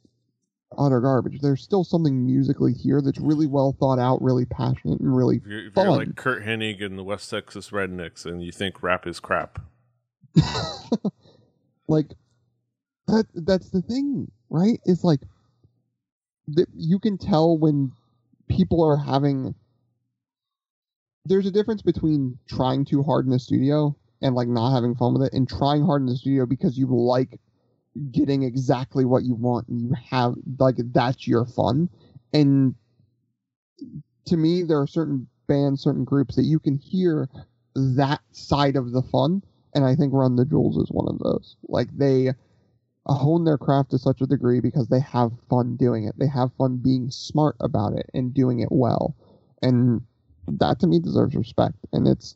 utter 0.78 1.02
garbage, 1.02 1.42
there's 1.42 1.64
still 1.64 1.84
something 1.84 2.26
musically 2.26 2.74
here 2.74 3.02
that's 3.02 3.20
really 3.20 3.48
well 3.48 3.76
thought 3.80 4.00
out, 4.00 4.22
really 4.22 4.46
passionate, 4.46 5.00
and 5.00 5.16
really 5.16 5.38
If 5.38 5.48
you're, 5.48 5.68
if 5.68 5.76
you're 5.76 5.92
like 5.92 6.16
Curt 6.16 6.44
Hennig 6.46 6.84
and 6.84 6.98
the 6.98 7.04
West 7.04 7.30
Texas 7.30 7.70
Rednecks 7.70 8.26
and 8.26 8.44
you 8.44 8.52
think 8.52 8.84
rap 8.84 9.08
is 9.08 9.20
crap, 9.20 9.60
like 11.88 12.14
that 13.08 13.26
that's 13.34 13.70
the 13.70 13.82
thing 13.82 14.32
right? 14.50 14.80
It's 14.86 15.04
like 15.04 15.22
that 16.50 16.68
you 16.76 17.00
can 17.00 17.18
tell 17.18 17.58
when 17.58 17.92
people 18.48 18.84
are 18.84 18.98
having 18.98 19.54
there's 21.26 21.46
a 21.46 21.52
difference 21.52 21.82
between 21.82 22.38
trying 22.48 22.86
too 22.86 23.04
hard 23.04 23.26
in 23.26 23.32
the 23.32 23.40
studio 23.40 23.96
and 24.22 24.36
like 24.36 24.48
not 24.48 24.74
having 24.74 24.96
fun 24.96 25.14
with 25.14 25.24
it 25.24 25.34
and 25.34 25.48
trying 25.48 25.86
hard 25.86 26.02
in 26.02 26.08
the 26.08 26.16
studio 26.16 26.46
because 26.46 26.78
you 26.78 26.88
like 26.88 27.40
getting 28.12 28.44
exactly 28.44 29.06
what 29.06 29.24
you 29.24 29.36
want 29.36 29.68
and 29.68 29.82
you 29.82 29.94
have 30.10 30.36
like 30.60 30.76
that's 30.94 31.28
your 31.28 31.46
fun 31.46 31.90
and 32.34 32.76
to 34.26 34.38
me 34.38 34.64
there 34.64 34.80
are 34.80 34.88
certain 34.88 35.28
bands 35.48 35.82
certain 35.82 36.04
groups 36.04 36.36
that 36.36 36.44
you 36.44 36.60
can 36.60 36.78
hear 36.78 37.28
that 37.76 38.22
side 38.32 38.76
of 38.76 38.92
the 38.92 39.02
fun 39.02 39.42
and 39.74 39.86
I 39.86 39.96
think 39.96 40.14
Run 40.14 40.36
the 40.36 40.46
Jewels 40.46 40.78
is 40.78 40.90
one 40.92 41.08
of 41.08 41.20
those. 41.20 41.56
Like 41.68 41.90
they 41.96 42.34
hone 43.06 43.44
their 43.44 43.58
craft 43.58 43.92
to 43.92 43.98
such 43.98 44.22
a 44.22 44.28
degree 44.28 44.60
because 44.60 44.88
they 44.88 45.00
have 45.00 45.32
fun 45.50 45.76
doing 45.76 46.06
it. 46.06 46.18
They 46.18 46.28
have 46.28 46.54
fun 46.58 46.78
being 46.78 47.10
smart 47.12 47.56
about 47.60 47.94
it 47.94 48.10
and 48.14 48.34
doing 48.34 48.60
it 48.60 48.72
well, 48.72 49.16
and 49.62 50.02
that 50.48 50.80
to 50.80 50.88
me 50.88 51.00
deserves 51.00 51.36
respect. 51.36 51.76
And 51.94 52.08
it's 52.08 52.36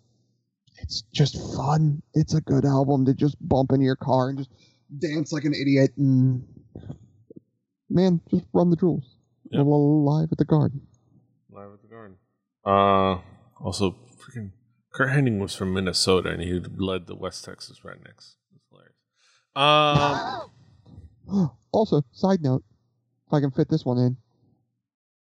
it's 0.83 1.01
just 1.13 1.35
fun. 1.55 2.01
It's 2.13 2.33
a 2.33 2.41
good 2.41 2.65
album 2.65 3.05
to 3.05 3.13
just 3.13 3.37
bump 3.41 3.71
into 3.71 3.85
your 3.85 3.95
car 3.95 4.29
and 4.29 4.37
just 4.37 4.51
dance 4.99 5.31
like 5.31 5.45
an 5.45 5.53
idiot. 5.53 5.91
And 5.97 6.45
man, 7.89 8.19
just 8.29 8.43
Run 8.53 8.69
the 8.69 8.75
Jewels. 8.75 9.15
Yep. 9.51 9.63
Live 9.65 10.29
at 10.31 10.37
the 10.37 10.45
Garden. 10.45 10.81
live 11.49 11.71
at 11.73 11.81
the 11.81 11.87
garden. 11.87 12.17
Uh, 12.65 13.21
also, 13.63 13.95
freaking 14.19 14.51
Curt 14.93 15.09
Hennig 15.09 15.39
was 15.39 15.55
from 15.55 15.73
Minnesota 15.73 16.29
and 16.29 16.41
he 16.41 16.59
led 16.59 17.07
the 17.07 17.15
West 17.15 17.45
Texas 17.45 17.79
Rednecks. 17.83 18.35
That's 18.51 18.67
hilarious. 18.69 18.95
Um, 21.29 21.49
also, 21.71 22.03
side 22.11 22.41
note, 22.41 22.63
if 23.27 23.33
I 23.33 23.39
can 23.39 23.51
fit 23.51 23.69
this 23.69 23.85
one 23.85 23.97
in, 23.97 24.17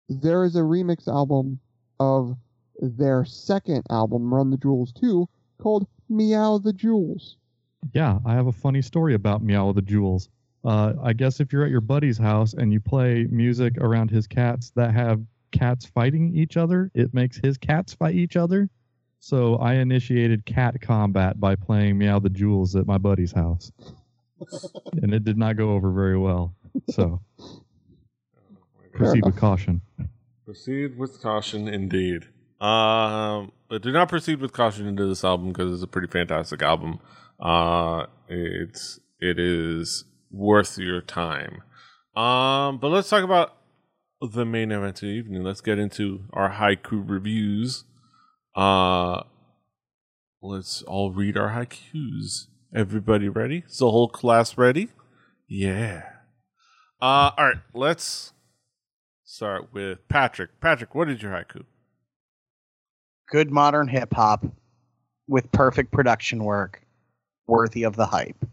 there 0.09 0.45
is 0.45 0.57
a 0.57 0.61
remix 0.61 1.07
album 1.07 1.61
of 1.99 2.37
their 2.81 3.25
second 3.27 3.83
album, 3.91 4.33
Run 4.33 4.51
the 4.51 4.57
Jewels 4.57 4.93
2, 4.93 5.29
called 5.61 5.87
Meow 6.09 6.59
the 6.59 6.73
Jewels. 6.73 7.37
Yeah, 7.95 8.19
I 8.25 8.35
have 8.35 8.47
a 8.47 8.53
funny 8.53 8.83
story 8.83 9.15
about 9.15 9.43
Meow 9.43 9.73
the 9.73 9.83
Jewels. 9.83 10.29
Uh, 10.65 10.93
I 11.03 11.13
guess 11.13 11.41
if 11.41 11.53
you're 11.53 11.65
at 11.65 11.71
your 11.71 11.81
buddy's 11.81 12.19
house 12.19 12.53
and 12.53 12.73
you 12.73 12.81
play 12.81 13.27
music 13.31 13.79
around 13.79 14.11
his 14.11 14.27
cats 14.27 14.71
that 14.77 14.93
have 14.93 15.23
cats 15.53 15.87
fighting 15.87 16.35
each 16.37 16.57
other, 16.57 16.91
it 16.95 17.15
makes 17.15 17.39
his 17.39 17.57
cats 17.57 17.95
fight 17.95 18.15
each 18.15 18.37
other. 18.37 18.69
So 19.21 19.57
I 19.57 19.75
initiated 19.75 20.47
cat 20.47 20.81
combat 20.81 21.41
by 21.41 21.55
playing 21.55 21.99
Meow 21.99 22.19
the 22.21 22.31
Jewels 22.31 22.77
at 22.77 22.87
my 22.87 22.99
buddy's 22.99 23.33
house. 23.33 23.71
and 25.03 25.15
it 25.15 25.25
did 25.25 25.37
not 25.37 25.57
go 25.57 25.73
over 25.73 25.91
very 25.93 26.19
well. 26.19 26.55
So 26.91 27.21
proceed 28.93 29.25
with 29.25 29.37
caution. 29.37 29.81
Proceed 30.45 30.99
with 30.99 31.21
caution, 31.23 31.69
indeed. 31.69 32.27
Um, 32.61 33.53
but 33.69 33.83
do 33.83 33.93
not 33.93 34.09
proceed 34.09 34.41
with 34.41 34.53
caution 34.53 34.87
into 34.87 35.07
this 35.07 35.25
album 35.25 35.49
because 35.49 35.73
it's 35.73 35.83
a 35.83 35.87
pretty 35.87 36.09
fantastic 36.09 36.63
album. 36.63 37.01
Uh, 37.41 38.07
it's 38.29 39.01
it 39.19 39.39
is 39.39 40.05
worth 40.31 40.79
your 40.79 41.01
time. 41.01 41.63
Um, 42.15 42.79
but 42.79 42.89
let's 42.89 43.09
talk 43.09 43.25
about 43.25 43.57
the 44.21 44.45
main 44.45 44.73
event 44.73 44.97
of 44.97 45.01
the 45.01 45.07
evening. 45.07 45.43
Let's 45.43 45.61
get 45.61 45.79
into 45.79 46.25
our 46.33 46.51
haiku 46.51 47.03
reviews. 47.09 47.85
Uh, 48.55 49.23
let's 50.43 50.83
all 50.83 51.13
read 51.13 51.39
our 51.39 51.51
haikus. 51.51 52.47
Everybody 52.75 53.29
ready? 53.29 53.65
Is 53.67 53.79
the 53.79 53.91
whole 53.91 54.09
class 54.09 54.59
ready? 54.59 54.89
Yeah. 55.49 56.03
Uh, 57.01 57.31
all 57.37 57.47
right. 57.47 57.57
Let's 57.73 58.33
start 59.25 59.73
with 59.73 60.07
Patrick. 60.09 60.61
Patrick, 60.61 60.95
what 60.95 61.09
is 61.09 61.23
your 61.23 61.33
haiku? 61.33 61.65
Good 63.31 63.53
modern 63.53 63.87
hip 63.87 64.13
hop 64.13 64.45
with 65.29 65.53
perfect 65.53 65.93
production 65.93 66.43
work, 66.43 66.83
worthy 67.47 67.85
of 67.85 67.95
the 67.95 68.07
hype. 68.07 68.45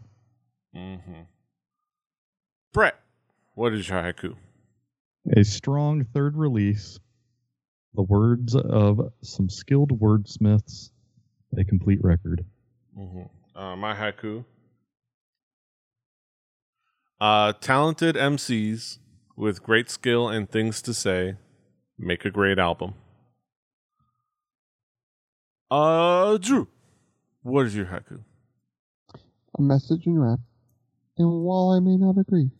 Mm-hmm. 0.74 1.22
Brett, 2.72 2.94
what 3.54 3.72
is 3.72 3.88
your 3.88 4.00
haiku? 4.00 4.36
A 5.36 5.42
strong 5.42 6.04
third 6.04 6.36
release, 6.36 7.00
the 7.94 8.04
words 8.04 8.54
of 8.54 9.12
some 9.20 9.48
skilled 9.48 10.00
wordsmiths, 10.00 10.90
a 11.58 11.64
complete 11.64 11.98
record. 12.04 12.44
Mm-hmm. 12.96 13.58
Uh, 13.58 13.74
my 13.74 13.96
haiku. 13.96 14.44
Uh, 17.20 17.52
talented 17.60 18.14
MCs 18.14 18.98
with 19.34 19.60
great 19.60 19.90
skill 19.90 20.28
and 20.28 20.48
things 20.48 20.80
to 20.82 20.94
say 20.94 21.34
make 21.98 22.24
a 22.24 22.30
great 22.30 22.60
album. 22.60 22.94
Uh, 25.70 26.38
Drew, 26.38 26.68
what 27.42 27.66
is 27.66 27.76
your 27.76 27.86
haiku? 27.86 28.20
A 29.58 29.62
message 29.62 30.06
in 30.06 30.18
rap, 30.18 30.38
and 31.16 31.30
while 31.42 31.70
I 31.70 31.80
may 31.80 31.96
not 31.96 32.16
agree, 32.18 32.50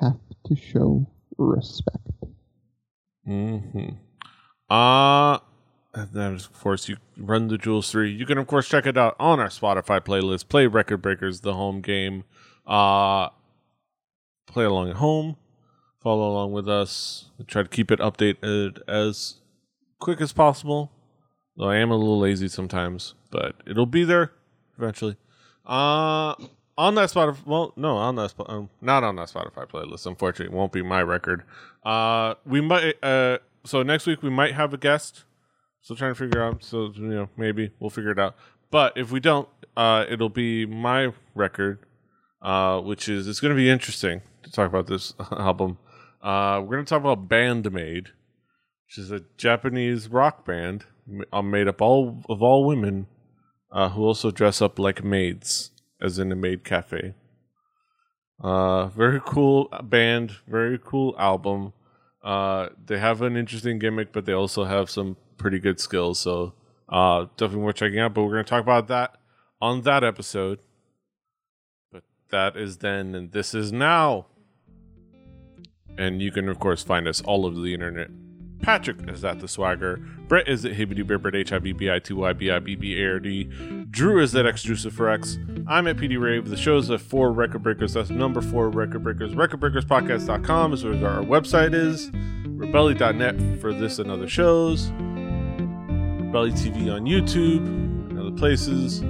have 0.00 0.18
to 0.46 0.56
show 0.56 1.06
respect. 1.38 1.98
Mm-hmm. 3.26 3.90
Uh 4.68 5.38
and 5.94 6.10
then 6.12 6.34
of 6.34 6.52
course 6.60 6.88
you 6.88 6.96
run 7.16 7.48
the 7.48 7.56
Jewels 7.56 7.90
3. 7.90 8.10
You 8.10 8.26
can 8.26 8.38
of 8.38 8.46
course 8.46 8.68
check 8.68 8.86
it 8.86 8.98
out 8.98 9.16
on 9.18 9.40
our 9.40 9.48
Spotify 9.48 10.00
playlist. 10.00 10.48
Play 10.48 10.66
Record 10.66 10.98
Breakers, 10.98 11.40
the 11.40 11.54
home 11.54 11.80
game. 11.80 12.24
Uh 12.66 13.28
play 14.46 14.64
along 14.64 14.90
at 14.90 14.96
home. 14.96 15.36
Follow 16.00 16.30
along 16.30 16.52
with 16.52 16.68
us. 16.68 17.30
We 17.38 17.44
try 17.44 17.62
to 17.62 17.68
keep 17.68 17.90
it 17.90 17.98
updated 17.98 18.80
as 18.86 19.36
quick 20.00 20.20
as 20.20 20.32
possible. 20.32 20.92
Though 21.56 21.68
I 21.68 21.76
am 21.76 21.90
a 21.90 21.96
little 21.96 22.18
lazy 22.18 22.48
sometimes, 22.48 23.14
but 23.30 23.56
it'll 23.66 23.86
be 23.86 24.04
there 24.04 24.32
eventually. 24.76 25.16
Uh 25.64 26.34
on 26.76 26.94
that 26.96 27.10
Spotify, 27.10 27.46
well, 27.46 27.72
no, 27.76 27.96
on 27.96 28.16
that, 28.16 28.34
Spo- 28.36 28.50
um, 28.50 28.70
not 28.80 29.04
on 29.04 29.16
that 29.16 29.28
Spotify 29.28 29.68
playlist. 29.68 30.06
Unfortunately, 30.06 30.52
it 30.52 30.56
won't 30.56 30.72
be 30.72 30.82
my 30.82 31.02
record. 31.02 31.44
Uh, 31.84 32.34
we 32.44 32.60
might. 32.60 32.94
Uh, 33.02 33.38
so 33.64 33.82
next 33.82 34.06
week 34.06 34.22
we 34.22 34.30
might 34.30 34.54
have 34.54 34.74
a 34.74 34.76
guest. 34.78 35.24
Still 35.82 35.96
trying 35.96 36.12
to 36.12 36.18
figure 36.18 36.42
out. 36.42 36.64
So 36.64 36.92
you 36.94 37.02
know, 37.02 37.28
maybe 37.36 37.70
we'll 37.78 37.90
figure 37.90 38.10
it 38.10 38.18
out. 38.18 38.34
But 38.70 38.96
if 38.96 39.12
we 39.12 39.20
don't, 39.20 39.48
uh, 39.76 40.04
it'll 40.08 40.28
be 40.28 40.66
my 40.66 41.12
record, 41.34 41.78
uh, 42.42 42.80
which 42.80 43.08
is 43.08 43.28
it's 43.28 43.40
going 43.40 43.54
to 43.54 43.56
be 43.56 43.70
interesting 43.70 44.22
to 44.42 44.50
talk 44.50 44.68
about 44.68 44.86
this 44.86 45.14
album. 45.30 45.78
Uh, 46.20 46.60
we're 46.62 46.76
going 46.76 46.84
to 46.84 46.88
talk 46.88 47.00
about 47.00 47.28
Band-Maid, 47.28 48.08
which 48.86 48.98
is 48.98 49.10
a 49.10 49.20
Japanese 49.36 50.08
rock 50.08 50.44
band 50.46 50.86
uh, 51.32 51.42
made 51.42 51.68
up 51.68 51.80
all 51.80 52.22
of 52.28 52.42
all 52.42 52.64
women 52.64 53.06
uh, 53.70 53.88
who 53.90 54.04
also 54.04 54.30
dress 54.30 54.62
up 54.62 54.78
like 54.78 55.04
maids, 55.04 55.70
as 56.00 56.18
in 56.18 56.32
a 56.32 56.36
maid 56.36 56.64
cafe. 56.64 57.14
Uh, 58.40 58.86
very 58.86 59.20
cool 59.24 59.68
band, 59.82 60.32
very 60.46 60.78
cool 60.82 61.14
album. 61.18 61.72
Uh, 62.22 62.68
they 62.86 62.98
have 62.98 63.22
an 63.22 63.36
interesting 63.36 63.78
gimmick, 63.78 64.12
but 64.12 64.24
they 64.24 64.32
also 64.32 64.64
have 64.64 64.90
some 64.90 65.16
pretty 65.36 65.58
good 65.58 65.78
skills. 65.78 66.18
So 66.18 66.54
uh, 66.88 67.26
definitely 67.36 67.64
worth 67.64 67.76
checking 67.76 67.98
out. 67.98 68.14
But 68.14 68.24
we're 68.24 68.32
going 68.32 68.44
to 68.44 68.50
talk 68.50 68.62
about 68.62 68.88
that 68.88 69.16
on 69.60 69.82
that 69.82 70.02
episode. 70.02 70.60
But 71.92 72.04
that 72.30 72.56
is 72.56 72.78
then, 72.78 73.14
and 73.14 73.32
this 73.32 73.54
is 73.54 73.72
now. 73.72 74.26
And 75.96 76.20
you 76.20 76.32
can, 76.32 76.48
of 76.48 76.58
course, 76.58 76.82
find 76.82 77.06
us 77.06 77.20
all 77.22 77.46
over 77.46 77.60
the 77.60 77.72
internet. 77.72 78.08
Patrick 78.64 78.96
is 79.10 79.22
at 79.26 79.40
the 79.40 79.46
Swagger. 79.46 79.98
Brett 80.26 80.48
is 80.48 80.64
at 80.64 80.72
Hibbity 80.72 81.06
Bibbard, 81.06 81.36
H 81.36 81.52
I 81.52 81.58
B 81.58 81.72
B 81.72 81.90
I 81.90 81.98
T 81.98 82.14
Y 82.14 82.32
B 82.32 82.50
I 82.50 82.58
B 82.60 82.74
B 82.74 82.98
A 82.98 83.12
R 83.12 83.20
D. 83.20 83.44
Drew 83.90 84.22
is 84.22 84.34
at 84.34 84.46
XDrucifer 84.46 85.66
I'm 85.68 85.86
at 85.86 85.98
PD 85.98 86.18
Rave. 86.18 86.48
The 86.48 86.56
show's 86.56 86.90
at 86.90 87.02
4 87.02 87.30
Record 87.32 87.62
Breakers. 87.62 87.92
That's 87.92 88.08
number 88.08 88.40
4 88.40 88.70
Record 88.70 89.04
Breakers. 89.04 89.34
RecordBreakersPodcast.com 89.34 90.72
is 90.72 90.82
where 90.82 90.94
our 91.06 91.22
website 91.22 91.74
is. 91.74 92.10
Rebelly.net 92.10 93.60
for 93.60 93.74
this 93.74 93.98
and 93.98 94.10
other 94.10 94.28
shows. 94.28 94.86
Rebelly 94.92 96.52
TV 96.52 96.90
on 96.90 97.04
YouTube 97.04 97.66
and 97.66 98.18
other 98.18 98.30
places. 98.30 99.00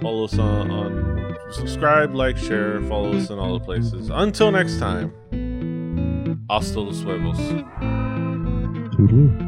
Follow 0.00 0.24
us 0.24 0.38
on, 0.38 0.70
on 0.70 1.36
subscribe, 1.50 2.14
like, 2.14 2.38
share, 2.38 2.80
follow 2.82 3.14
us 3.14 3.28
in 3.28 3.38
all 3.38 3.58
the 3.58 3.64
places. 3.64 4.08
Until 4.10 4.50
next 4.50 4.78
time, 4.78 5.12
hasta 6.48 6.80
los 6.80 7.02
huevos. 7.02 7.97
Tudo. 8.98 9.47